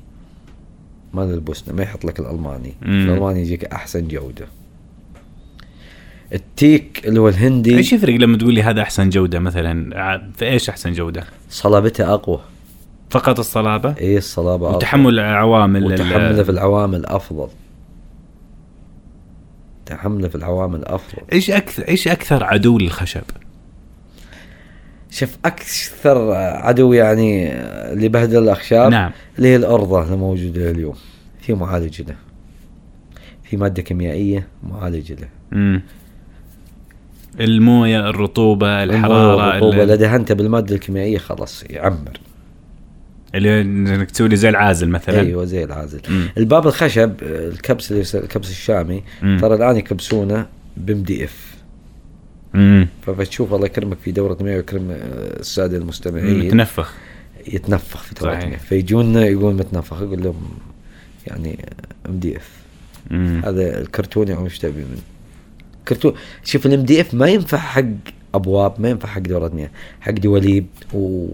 [1.12, 2.74] مال البوسني ما يحط لك الألماني.
[2.82, 3.08] مم.
[3.08, 4.46] الألماني يجيك أحسن جودة.
[6.32, 7.76] التيك اللي هو الهندي.
[7.76, 9.90] إيش يفرق لما تقول لي هذا أحسن جودة مثلا
[10.36, 12.40] في إيش أحسن جودة؟ صلابته أقوى.
[13.10, 14.76] فقط الصلابة؟ إيه الصلابة أقوى.
[14.76, 17.48] وتحمل عوامل ال- وتحمله في العوامل أفضل.
[19.86, 21.22] تحمله في العوامل أفضل.
[21.32, 23.22] إيش أكثر إيش أكثر عدو للخشب؟
[25.10, 27.52] شوف أكثر عدو يعني
[27.92, 29.10] اللي بهدل الأخشاب نعم.
[29.38, 30.94] اللي هي الأرضة الموجوده اليوم.
[31.40, 32.14] في معالج له.
[33.42, 35.28] في مادة كيميائية معالج له.
[35.52, 35.82] امم
[37.40, 42.20] الموية الرطوبة الحرارة الرطوبه ال- إذا دهنته بالمادة الكيميائية خلاص يعمر.
[43.34, 45.20] اللي إنك تسوي لي زي العازل مثلا.
[45.20, 46.00] أيوه زي العازل.
[46.08, 46.28] مم.
[46.38, 49.38] الباب الخشب الكبس اللي الكبس الشامي مم.
[49.40, 51.54] ترى الآن يكبسونه بام دي إف.
[52.54, 54.96] امم فبتشوف الله يكرمك في دورة مياه ويكرم آه،
[55.40, 56.46] السادة المستمعين.
[56.46, 56.94] متنفخ.
[57.52, 58.34] يتنفخ في دورة.
[58.34, 58.56] مياه.
[58.56, 60.48] فيجونا يقول متنفخ أقول لهم
[61.26, 61.58] يعني
[62.08, 62.50] MDF.
[63.44, 65.00] هذا الكرتون يعني وش تبي منه.
[65.88, 66.12] كرتون.
[66.44, 67.82] شوف ال MDF ما ينفع حق
[68.34, 69.70] أبواب ما ينفع حق دورة مياه
[70.00, 71.26] حق دواليب و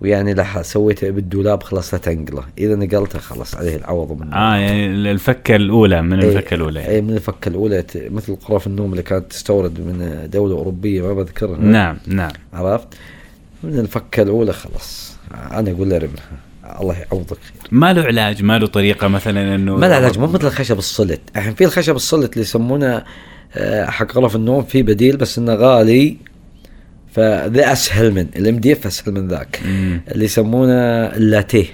[0.00, 2.44] ويعني لح سويته بالدولاب خلاص لا تنقله.
[2.58, 4.36] إذا نقلته خلاص عليه العوض منه.
[4.36, 6.94] آه يعني الفكة الأولى من إيه، الفكة الأولى يعني.
[6.94, 11.58] اي من الفكة الأولى مثل غرف النوم اللي كانت تستورد من دولة أوروبية ما بذكرها.
[11.58, 12.32] نعم نعم.
[12.52, 12.88] عرفت؟
[13.64, 15.16] من الفكة الأولى خلاص.
[15.52, 16.40] أنا أقول له ارمها
[16.80, 17.68] الله يعوضك خير.
[17.70, 21.20] ما له علاج ما له طريقة مثلا إنه ما له علاج مو مثل الخشب الصلت.
[21.36, 23.04] الحين في الخشب الصلت اللي يسمونه
[23.54, 26.16] آه، حق غرف النوم في بديل بس إنه غالي
[27.12, 29.60] فذا أسهل من الام دي اف أسهل من ذاك.
[29.64, 30.00] مم.
[30.08, 30.72] اللي يسمونه
[31.06, 31.66] اللاتيه.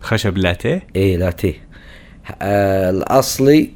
[0.00, 1.54] خشب لاتيه؟ إيه لاتيه.
[2.42, 3.70] آه الأصلي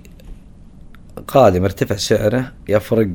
[1.36, 3.08] غالي مرتفع سعره يفرق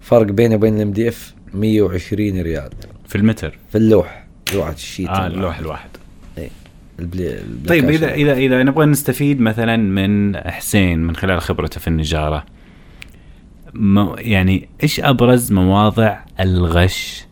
[0.00, 2.70] فرق بينه وبين ال MDF 120 ريال.
[3.08, 5.88] في المتر؟ في اللوح لوحة ال sheet آه اللوح الواحد.
[7.68, 8.14] طيب اذا.
[8.14, 12.44] اذا إذا نبغى نستفيد مثلا من حسين من خلال خبرته في النجارة
[14.18, 17.26] يعني إيش أبرز مواضع الغش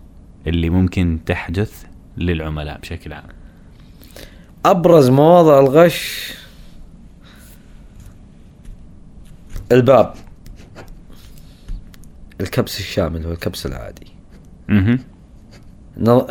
[0.46, 1.84] اللي ممكن تحدث
[2.16, 3.28] للعملاء بشكل عام؟
[4.64, 6.32] أبرز مواضع الغش
[9.72, 10.14] الباب
[12.40, 14.06] الكبس الشامل هو الكبس العادي
[14.70, 14.98] أها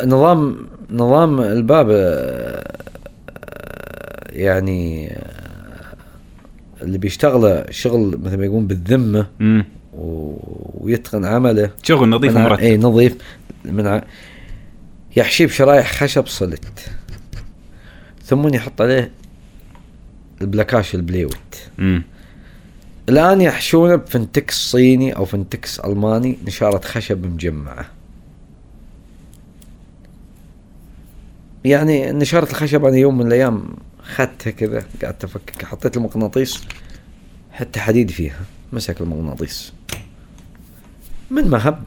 [0.04, 0.56] نظام
[0.90, 2.78] نظام الباب آه،
[4.34, 5.96] يعني آه،
[6.82, 9.26] اللي بيشتغله شغل مثل ما يقولون بالذمة
[9.94, 11.70] ويتقن عمله.
[11.82, 13.16] شغل نظيف ومرتب اي نظيف.
[13.64, 14.02] من ع...
[15.16, 16.90] يحشيه بشرايح خشب صلت.
[18.24, 19.10] ثم يحط عليه
[20.40, 21.36] البلاكاش ال plywood.
[21.78, 22.02] امم
[23.08, 27.86] الآن يحشونه بفنتكس صيني أو فنتكس ألماني نشارة خشب مجمعة.
[31.64, 33.64] يعني نشارة الخشب أنا يوم من الأيام
[34.04, 36.64] اخذتها كذا قعدت أفكك حطيت المغناطيس
[37.52, 38.40] حتى حديد فيها
[38.72, 39.72] مسك المغناطيس.
[41.30, 41.78] من مهب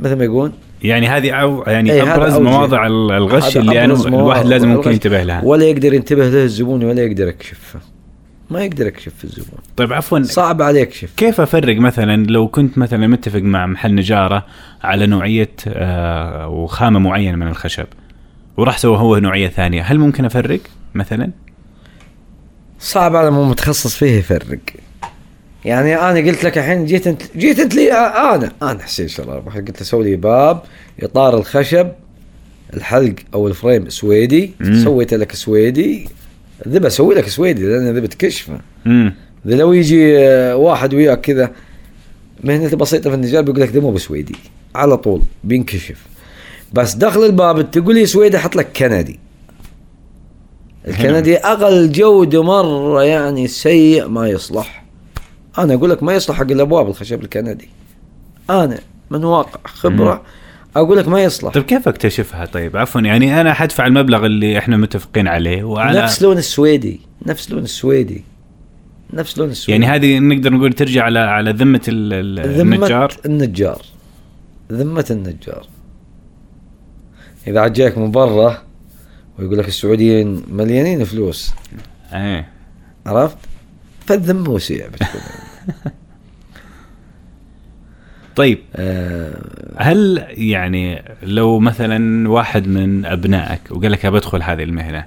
[0.00, 2.34] مثل ما يقول يعني هذه أو يعني إيه، أبرز.
[2.36, 4.92] مواضع ال- الغش اللي أنا الواحد لازم ممكن.
[4.92, 5.42] ينتبه لها.
[5.44, 7.80] ولا يقدر ينتبه له الزبون ولا يقدر يكشفه
[8.50, 9.58] ما يقدر يكشف الزبون.
[9.76, 11.10] طيب عفوا صعب عليه يكشف.
[11.16, 14.46] كيف أفرق مثلا لو كنت مثلا متفق مع محل نجارة
[14.82, 17.86] على نوعية آه وخامة معينة من الخشب
[18.56, 20.60] وراح سوى هو نوعية ثانية هل ممكن أفرق؟
[20.94, 21.30] مثلا؟
[22.80, 24.58] صعب على مو متخصص فيه يفرق.
[25.64, 29.80] يعني أنا قلت لك الحين جيت أنت جيت أنت لي أنا أنا حسين شراب قلت
[29.80, 30.62] له سوي لي باب
[31.02, 31.88] إطار الخشب
[32.74, 34.54] الحلق أو ال frame سويدي.
[34.60, 34.84] مم.
[34.84, 36.08] سويت لك سويدي.
[36.68, 38.60] ذبه أسوي لك سويدي لأن ذبه كشفة.
[38.86, 39.14] امم
[39.46, 41.50] إذا لو يجي آه، واحد وياك كذا
[42.44, 44.34] مهنته بسيطة في النجار بيقول لك ده مو بسويدي.
[44.74, 46.06] على طول بينكشف.
[46.72, 49.18] بس داخل الباب تقول لي سويدي أحط لك كندي.
[50.88, 54.84] الكندي أقل جودة مرة يعني سيء ما يصلح.
[55.58, 57.68] أنا أقول لك ما يصلح حق الأبواب الخشب الكندي.
[58.50, 58.78] أنا
[59.10, 60.22] من واقع خبرة
[60.76, 61.52] أقول لك ما يصلح.
[61.52, 66.22] طيب كيف أكتشفها؟ طيب عفوا يعني أنا حدفع المبلغ اللي إحنا متفقين عليه وعلى نفس
[66.22, 68.24] لون السويدي نفس لون السويدي
[69.12, 69.84] نفس لون السويدي.
[69.84, 73.82] يعني هذه نقدر نقول ترجع على على ذمة ال- ال- ذمة النجار؟ النجار.
[74.72, 75.66] ذمة النجار.
[77.46, 78.58] إذا عاد جايك من برا
[79.38, 81.54] ويقول لك السعوديين مليانين فلوس.
[82.12, 82.48] إيه.
[83.06, 83.36] عرفت؟
[84.06, 85.20] فالذمة وسيع بتكون
[88.36, 88.58] طيب.
[88.76, 89.42] آه.
[89.76, 95.04] هل يعني لو مثلا واحد من أبنائك وقال لك أبى أدخل هذه المهنة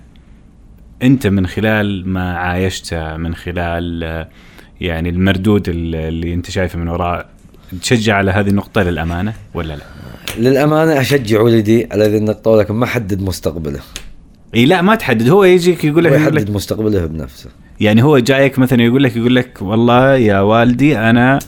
[1.04, 4.28] أنت من خلال ما عايشته من خلال آه،
[4.82, 7.30] يعني المردود اللي أنت شايفه من وراء
[7.82, 9.84] تشجع على هذه النقطة للأمانة ولا لا؟
[10.38, 13.80] للأمانة أشجع ولدي على هذه النقطة ولكن ما حدد مستقبله.
[14.56, 15.30] إي لا ما تحدد.
[15.30, 17.50] هو يجيك يقول لك, يحدد لك مستقبله بنفسه.
[17.80, 21.40] يعني هو جايك مثلا يقول لك يقول لك والله يا والدي أنا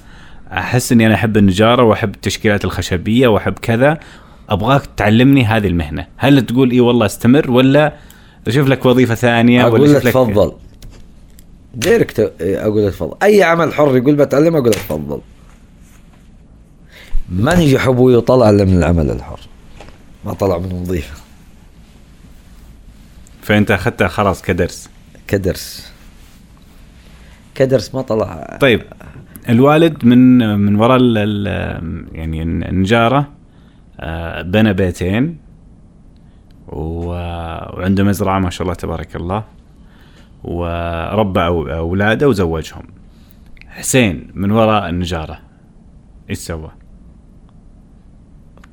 [0.51, 3.99] أحس إني أنا أحب النجارة وأحب التشكيلات الخشبية وأحب كذا.
[4.49, 6.07] أبغاك تعلمني هذه المهنة.
[6.17, 7.93] هل تقول إي والله أستمر؟ ولا
[8.47, 10.51] أشوف لك وظيفة ثانية؟ ولا أشوف لك تفضل.
[11.75, 13.17] direct أقول له تفضل.
[13.23, 15.21] أي عمل حر يقول بتعلم أقول له تفضل.
[17.29, 19.39] ما نجح أبوي وطلع إلا من العمل الحر؟
[20.25, 21.26] ما طلع من وظيفة.
[23.47, 24.89] فأنت أخذتها خلاص كدرس.
[25.27, 25.93] كدرس.
[27.55, 28.57] كدرس ما طلع.
[28.61, 28.81] طيب
[29.49, 31.01] الوالد من من وراء
[32.11, 33.27] يعني النجارة
[33.99, 35.37] آه، بنى بيتين
[36.67, 39.43] وعنده مزرعة ما شاء الله تبارك الله
[40.43, 42.83] وربى أولاده وزوجهم.
[43.67, 45.39] حسين من وراء النجارة
[46.29, 46.71] إيش سوى؟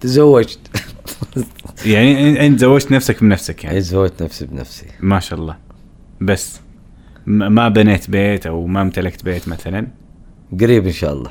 [0.01, 0.71] تزوجت.
[1.87, 3.81] يعني انت زوجت نفسك بنفسك يعني.
[3.81, 4.87] تزوجت نفسي بنفسي.
[5.01, 5.57] ما شاء الله.
[6.21, 6.61] بس.
[7.27, 9.87] ما بنيت بيت أو ما امتلكت بيت مثلا؟
[10.61, 11.31] قريب إن شاء الله.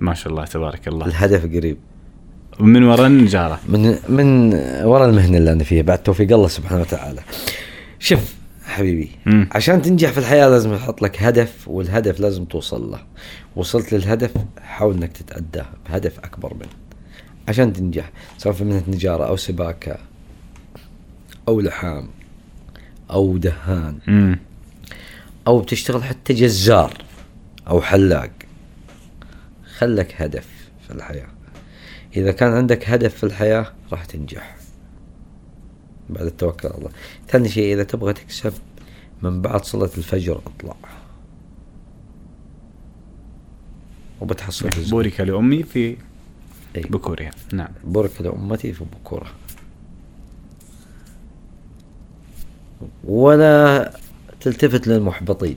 [0.00, 1.06] ما شاء الله تبارك الله.
[1.06, 1.76] الهدف قريب.
[2.60, 4.54] ومن وراء النجارة؟ من من
[4.84, 5.82] ورا المهنة اللي أنا فيها.
[5.82, 7.20] بعد توفيق الله سبحانه وتعالى.
[7.98, 9.48] شوف حبيبي مم.
[9.52, 12.98] عشان تنجح في الحياة لازم تحط لك هدف والهدف لازم توصل له.
[13.56, 14.30] وصلت للهدف
[14.62, 16.83] حاول إنك تتأداه بهدف أكبر منه.
[17.48, 19.98] عشان تنجح سواء في مهنة نجارة أو سباكة
[21.48, 22.08] أو لحام
[23.10, 24.38] أو دهان امم
[25.46, 27.04] أو بتشتغل حتى جزار
[27.68, 28.30] أو حلاق
[29.76, 30.46] خلك هدف
[30.86, 31.28] في الحياة.
[32.16, 34.56] إذا كان عندك هدف في الحياة راح تنجح.
[36.10, 36.90] بعد التوكل على الله.
[37.28, 38.52] ثاني شيء إذا تبغى تكسب
[39.22, 40.76] من بعد صلاة الفجر اطلع.
[44.20, 45.96] وبتحصل بورك لأمي في
[46.76, 46.82] أي.
[46.82, 47.68] بكورها نعم.
[47.84, 49.26] بورك لأمتي في بكورة.
[53.04, 53.90] ولا
[54.40, 55.56] تلتفت للمحبطين.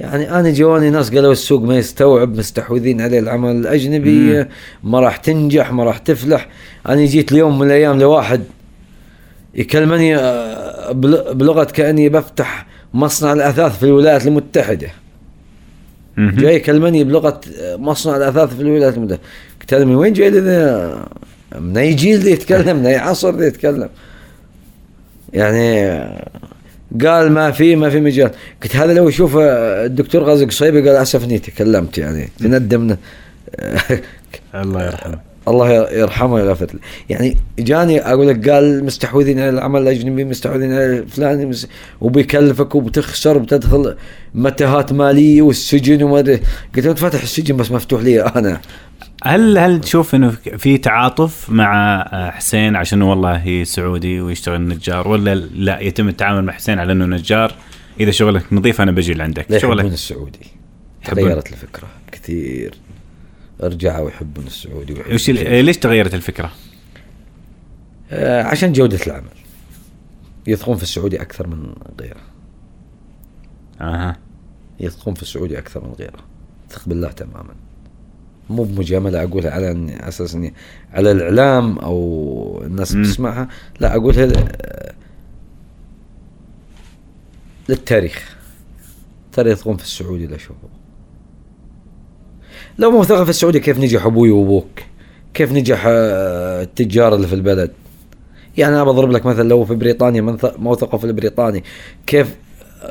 [0.00, 4.48] يعني أنا جواني ناس قالوا السوق ما يستوعب مستحوذين عليه العمل الأجنبي مم.
[4.84, 6.48] ما راح تنجح ما راح تفلح.
[6.88, 8.44] أنا جيت اليوم من الأيام لواحد
[9.54, 14.88] يكلمني آه، بل- بلغة كأني بفتح مصنع الأثاث في الولايات المتحدة.
[16.18, 19.20] جاي يكلمني بلغة مصنع الأثاث في الولايات المتحدة.
[19.74, 21.06] له من وين جاي ذا؟
[21.60, 23.88] من أي جيل ذي يتكلم؟ من أي عصر ذي يتكلم؟
[25.32, 25.98] يعني
[27.04, 28.30] قال ما في ما في مجال.
[28.62, 32.96] قلت هذا لو يشوف الدكتور غازي قصيبي قال أسف إني تكلمت يعني تندم
[34.54, 35.18] الله يرحمه.
[35.48, 36.80] الله يرحمه ويغفر له.
[37.08, 41.68] يعني جاني أقول لك قال مستحوذين على العمل الاجنبي مستحوذين على الفلاني مس-
[42.00, 43.96] وبيكلفك وبتخسر وبتدخل
[44.34, 46.40] متاهات مالية والسجن وما أدري.
[46.76, 48.60] قلت له فاتح السجن بس مفتوح لي أنا.
[49.28, 55.34] هل هل تشوف إنه في تعاطف مع آه، حسين عشان والله سعودي ويشتغل نجار ولا
[55.34, 57.54] لا يتم التعامل مع حسين على إنه نجار؟
[58.00, 59.58] إذا شغلك نظيف أنا بجي لعندك.
[59.58, 60.46] شغلك؟ السعودي.
[61.04, 62.74] تغيرت الفكرة كثير.
[63.60, 66.52] رجعوا يحبون السعودي ويحبون وش ليش تغيرت الفكرة؟
[68.10, 69.38] آه، عشان جودة العمل.
[70.46, 72.20] يثقون في السعودي أكثر من غيره.
[73.80, 74.16] أها.
[74.80, 76.20] يثقون في السعودي أكثر من غيره.
[76.70, 77.67] ثق بالله تماما.
[78.50, 80.54] مو بمجاملة اقولها على إني- أساس إني
[80.92, 83.02] على الإعلام أو الناس مم.
[83.02, 83.48] بتسمعها
[83.80, 84.48] لا اقولها ل-
[87.68, 88.36] للتاريخ.
[89.32, 90.68] ترى يثقون في السعودي لا شوفوا.
[92.78, 94.68] لو مو في السعودي كيف نجح أبوي وأبوك؟
[95.34, 97.70] كيف نجح آه، التجار اللي في البلد؟
[98.56, 100.22] يعني أنا بضرب لك مثل لو في بريطانيا
[100.62, 101.64] وثقوا في البريطاني
[102.06, 102.36] كيف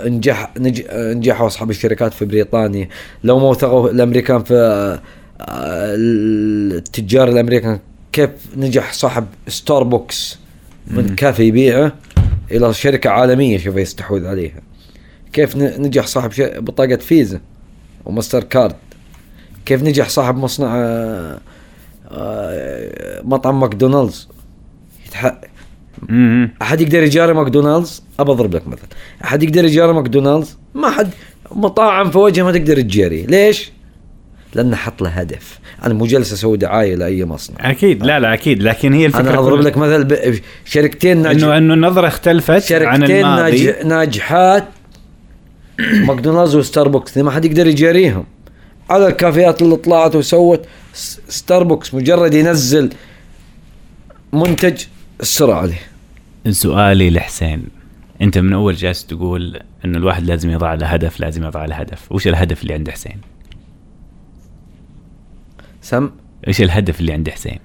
[0.06, 0.82] نجح نج...
[0.92, 2.90] نجحوا أصحاب الشركات في بريطانيا؟
[3.24, 5.00] لو ما وثقوا الأمريكان في
[5.42, 7.80] التجار الأمريكان
[8.14, 10.40] كيف نجح صاحب ستاربكس
[10.88, 11.16] من.
[11.16, 11.94] كافي يبيعه
[12.52, 14.62] إلى شركة عالمية؟ شوف يستحوذ عليها.
[15.34, 16.32] كيف نجح صاحب.
[16.66, 17.42] بطاقة فيزا
[18.06, 18.76] وماستر كارد؟
[19.66, 21.40] كيف نجح صاحب مصنع آه،
[22.12, 24.28] آه، مطعم ماكدونالدز؟
[26.62, 28.88] أحد يقدر يجاري ماكدونالدز؟ أبى أضرب لك مثل.
[29.24, 31.10] أحد يقدر يجاري ماكدونالدز؟ ما حد.
[31.52, 33.72] مطاعم في وجهه ما تقدر تجاري ليش؟
[34.54, 35.60] لأنه حط له هدف.
[35.84, 37.72] أنا مو جالس أسوي دعاية لأي مصنع.
[37.72, 38.06] أكيد.
[38.06, 38.64] لا لا أكيد.
[38.64, 40.40] لكن هي الفكرة أنا أضرب لك مثل ب...
[40.66, 41.44] شركتين ناج...
[41.44, 43.66] انه إنه النظرة اختلفت عن شركتين الماضي.
[43.66, 43.86] ناج...
[43.86, 44.66] ناجحات
[45.80, 48.26] ماكدونالدز وستاربكس ما حد يقدر يجاريهم.
[48.90, 50.66] على الكافيات اللي طلعت وسوت
[51.30, 52.90] ستاربكس مجرد ينزل
[54.34, 54.84] منتج
[55.22, 55.82] السرعة عليه
[56.50, 57.64] سؤالي لحسين.
[58.22, 62.12] أنت من أول جالس تقول إنه الواحد لازم يضع له هدف لازم يضع له هدف.
[62.12, 63.18] وش الهدف اللي عند حسين؟
[65.88, 66.10] سم؟
[66.48, 67.60] إيش الهدف اللي عند حسين؟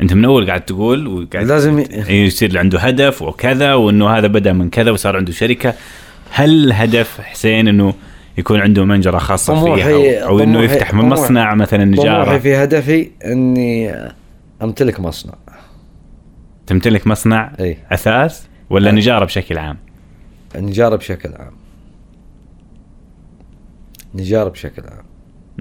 [0.00, 1.84] أنت من أول قاعد تقول وقاعد لازم ي-
[2.26, 5.74] يصير عنده هدف وكذا وإنه هذا بدأ من كذا وصار عنده شركة.
[6.30, 7.94] هل هدف حسين إنه
[8.38, 12.38] يكون عنده منجرة خاصة فيها أو, أو إنه يفتح من طموح- مصنع مثلا طموحي نجاره
[12.38, 13.94] في هدفي إني
[14.62, 15.34] أمتلك مصنع.
[16.66, 17.76] تمتلك مصنع إي.
[17.92, 18.96] اثاث ولا أي.
[18.96, 19.76] نجارة بشكل عام؟
[20.56, 21.52] نجارة بشكل عام.
[24.14, 25.04] نجارة بشكل عام.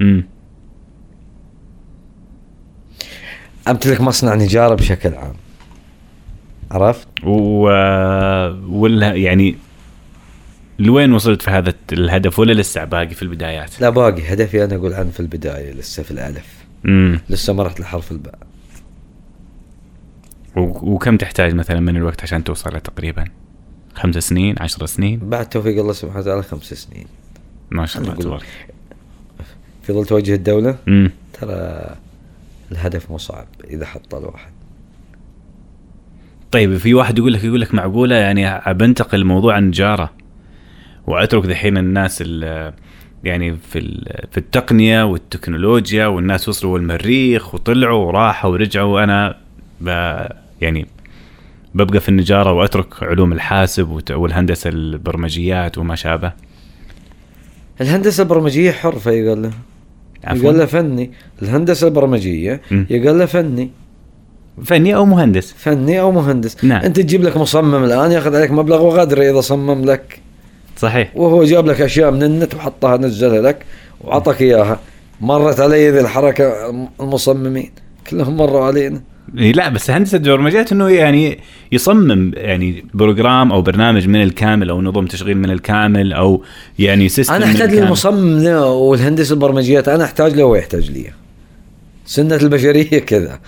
[0.01, 0.25] امم
[3.67, 5.33] امتلك مصنع نجارة بشكل عام
[6.71, 7.61] عرفت؟ و...
[8.69, 9.55] ولا يعني
[10.79, 14.93] لوين وصلت في هذا الهدف ولا لسه باقي في البدايات؟ لا باقي هدفي أنا أقول
[14.93, 18.39] عنه في البداية لسه في الألف امم لسه ما رحت لحرف الباء
[20.55, 20.61] و...
[20.61, 23.25] وكم تحتاج مثلا من الوقت عشان توصل له تقريبا؟
[23.95, 27.05] خمس سنين، عشر سنين؟ بعد توفيق الله سبحانه وتعالى خمس سنين
[27.71, 28.45] ما شاء الله تبارك
[29.83, 31.95] في ظل توجه الدولة امم ترى
[32.71, 34.51] الهدف مو صعب إذا حط الواحد
[36.51, 40.09] طيب في واحد يقول لك يقول لك معقولة؟ يعني بنتقل موضوع النجاره
[41.07, 42.73] وأترك دحين الناس ال-
[43.23, 43.79] يعني في
[44.31, 48.95] في التقنية والتكنولوجيا والناس وصلوا المريخ وطلعوا وراحوا ورجعوا.
[48.95, 49.37] وأنا
[49.81, 49.87] ب
[50.61, 50.87] يعني
[51.75, 56.31] ببقى في النجارة وأترك علوم الحاسب والهندسة البرمجيات وما شابه.
[57.81, 59.51] الهندسة البرمجية حرفه يقال له.
[60.31, 61.11] يقال له فني.
[61.41, 62.61] الهندسة البرمجية.
[62.71, 63.71] يقال له فني.
[64.63, 65.53] فني أو مهندس.
[65.57, 66.63] فني أو مهندس.
[66.63, 66.81] نعم.
[66.81, 70.19] أنت تجيب لك مصمم الآن ياخذ عليك مبلغ وغدر إذا صمم لك.
[70.77, 71.11] صحيح.
[71.15, 73.65] وهو جاب لك أشياء من النت وحطها نزلها لك
[74.03, 74.79] وعطاك إياها.
[75.21, 76.69] مرت علي ذي الحركة
[76.99, 77.71] المصممين.
[78.09, 79.01] كلهم مروا علينا.
[79.35, 81.39] لا بس هندسة البرمجيات إنه يعني
[81.71, 86.43] يصمم يعني program أو برنامج من الكامل أو نظم تشغيل من الكامل أو
[86.79, 87.73] يعني system أنا أحتاج.
[87.75, 91.05] للمصمم والهندسة البرمجيات أنا أحتاج له وهو يحتاج لي
[92.05, 93.39] سنة البشرية كذا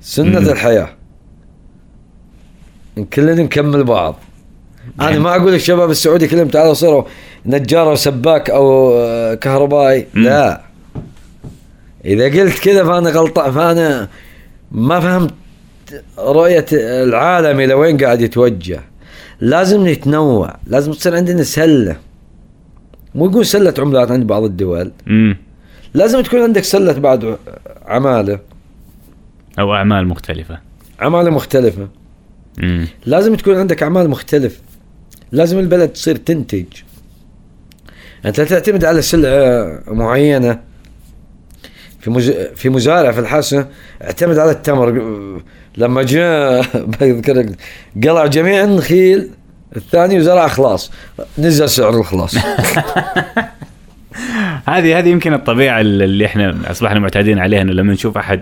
[0.00, 0.38] سنة.
[0.38, 0.88] الحياة
[3.14, 4.16] كلنا نكمل بعض
[5.00, 7.04] أنا يعني- ما أقول الشباب السعودي كلهم تعالوا صيروا
[7.46, 10.06] نجار أو سباك أو آه، كهربائي.
[10.14, 10.60] لا
[12.04, 14.08] إذا قلت كذا فأنا غلطان فأنا
[14.72, 15.34] ما فهمت
[16.18, 18.80] رؤية العالم إلى وين قاعد يتوجه.
[19.40, 21.96] لازم نتنوع لازم تصير عندنا سلة.
[23.14, 24.92] مو يقول سلة عملات عند بعض الدول.
[25.08, 25.36] امم
[25.94, 27.36] لازم تكون عندك سلة بعد
[27.86, 28.38] عمالة.
[29.58, 30.58] أو أعمال مختلفة.
[31.02, 31.88] اعمال مختلفة.
[32.62, 34.60] امم لازم تكون عندك أعمال مختلفه
[35.32, 36.64] لازم البلد تصير تنتج.
[38.24, 40.60] أنت لا تعتمد على سلعه معينة.
[42.04, 42.30] في مز...
[42.30, 43.64] في مزارع في الحسن
[44.02, 44.90] اعتمد على التمر.
[45.76, 46.64] لما جاء
[47.00, 47.48] بذكرك
[48.04, 49.30] قلع جميع النخيل
[49.76, 50.90] الثاني وزرع خلاص.
[51.38, 52.36] نزل سعر الخلاص
[54.68, 58.40] هذه هذه يمكن الطبيعة اللي إحنا أصبحنا معتادين عليها إنه لما نشوف أحد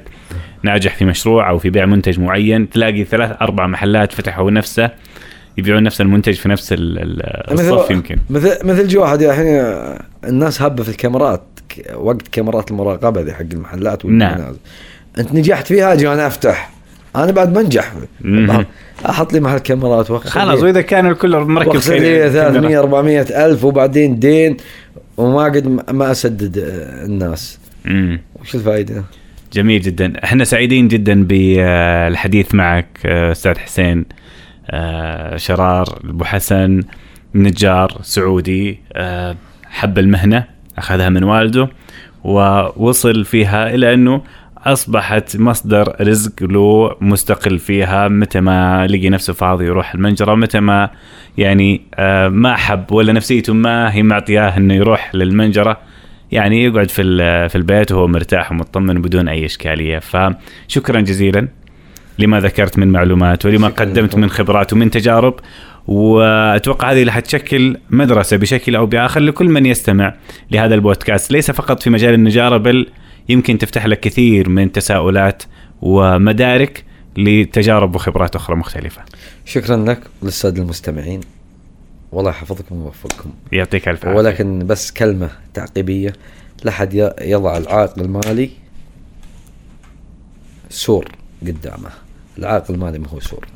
[0.62, 4.90] ناجح في مشروع أو في بيع منتج معين تلاقي ثلاث أربع محلات فتحوا نفسه
[5.58, 8.16] يبيعون نفس المنتج في نفس ال- ال- الصف يمكن.
[8.30, 9.74] مثل مثل جو واحد الحين
[10.24, 11.51] الناس هبة في الكاميرات.
[11.94, 14.30] وقت كاميرات المراقبة ذي حق المحلات نعم.
[14.32, 14.58] والمنازل.
[15.18, 16.70] أنت نجحت فيها أجي أنا أفتح
[17.16, 17.92] أنا بعد بنجح.
[19.06, 24.18] أحط لي محل كاميرات خلاص وإذا كان الكل مركب وأخذ لي 300 400 ألف وبعدين
[24.18, 24.56] دين
[25.16, 29.04] وما قد ما أسدد آه، الناس امم وش الفائدة؟
[29.52, 34.04] جميل جدا إحنا سعيدين جدا بالحديث معك آه، أستاذ حسين
[34.70, 36.82] آه، شرار أبو حسن
[37.34, 38.78] نجار سعودي
[39.64, 40.44] حب المهنة
[40.78, 41.68] أخذها من والده
[42.24, 44.22] ووصل فيها إلى أنه
[44.58, 50.90] أصبحت مصدر رزق له مستقل فيها متى ما لقي نفسه فاضي يروح المنجرة متى ما
[51.38, 55.78] يعني آه، ما حب ولا نفسيته ما هي معطياه إنه يروح للمنجرة
[56.32, 61.48] يعني يقعد في ال- في البيت وهو مرتاح ومطمن بدون أي إشكالية فشكرا جزيلا
[62.18, 64.16] لما ذكرت من معلومات ولما قدمت.
[64.16, 65.34] من خبرات ومن تجارب
[65.86, 70.14] وأتوقع هذه اللي حتشكل مدرسة بشكل أو بآخر لكل من يستمع
[70.50, 71.32] لهذا البودكاست.
[71.32, 72.86] ليس فقط في مجال النجارة بل
[73.28, 75.42] يمكن تفتح لك كثير من تساؤلات
[75.82, 76.84] ومدارك
[77.16, 79.02] لتجارب وخبرات أخرى مختلفة.
[79.44, 81.20] شكرا لك وللساده المستمعين.
[82.12, 83.30] والله يحفظكم ويوفقكم.
[83.52, 84.18] يعطيك ألف عافية.
[84.18, 86.12] ولكن بس كلمة تعقيبية.
[86.64, 88.50] لا حد يضع العائق المالي
[90.70, 91.08] سور
[91.42, 91.90] قدامه.
[92.38, 93.46] العائق المالي ما هو سور.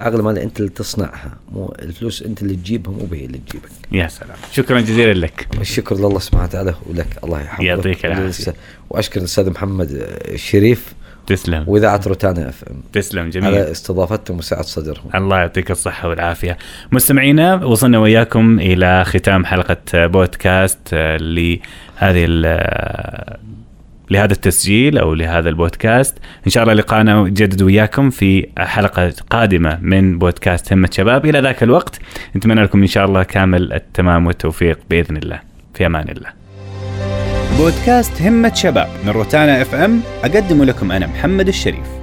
[0.00, 3.68] العائق المالي أنت اللي تصنعها مو الفلوس أنت اللي تجيبها مو هي اللي تجيبك.
[3.92, 4.36] يا سلام.
[4.52, 5.46] شكرا جزيلا لك.
[5.58, 7.06] والشكر لله سبحانه وتعالى ولك.
[7.24, 7.64] الله يحفظك.
[7.64, 8.22] يعطيك العافية.
[8.24, 8.56] وللس-
[8.90, 9.88] وأشكر الأستاذ محمد
[10.28, 10.92] الشريف
[11.26, 11.64] تسلم.
[11.66, 12.76] وإذاعة روتانا FM.
[12.92, 13.46] تسلم جميل.
[13.46, 15.10] على استضافتهم وسعة صدرهم.
[15.14, 16.58] الله يعطيك الصحة والعافية.
[16.92, 21.60] مستمعينا وصلنا وياكم إلى ختام حلقة بودكاست لهذه
[22.02, 23.36] ال-
[24.10, 26.18] لهذا التسجيل أو لهذا البودكاست.
[26.46, 31.26] إن شاء الله لقانا يجدد وياكم في حلقة قادمة من بودكاست همة شباب.
[31.26, 32.00] إلى ذاك الوقت
[32.36, 35.40] نتمنى لكم إن شاء الله كامل التمام والتوفيق بإذن الله.
[35.74, 36.28] في أمان الله.
[37.58, 41.99] بودكاست همة شباب من روتانا إف إم أقدم لكم أنا محمد الشريف.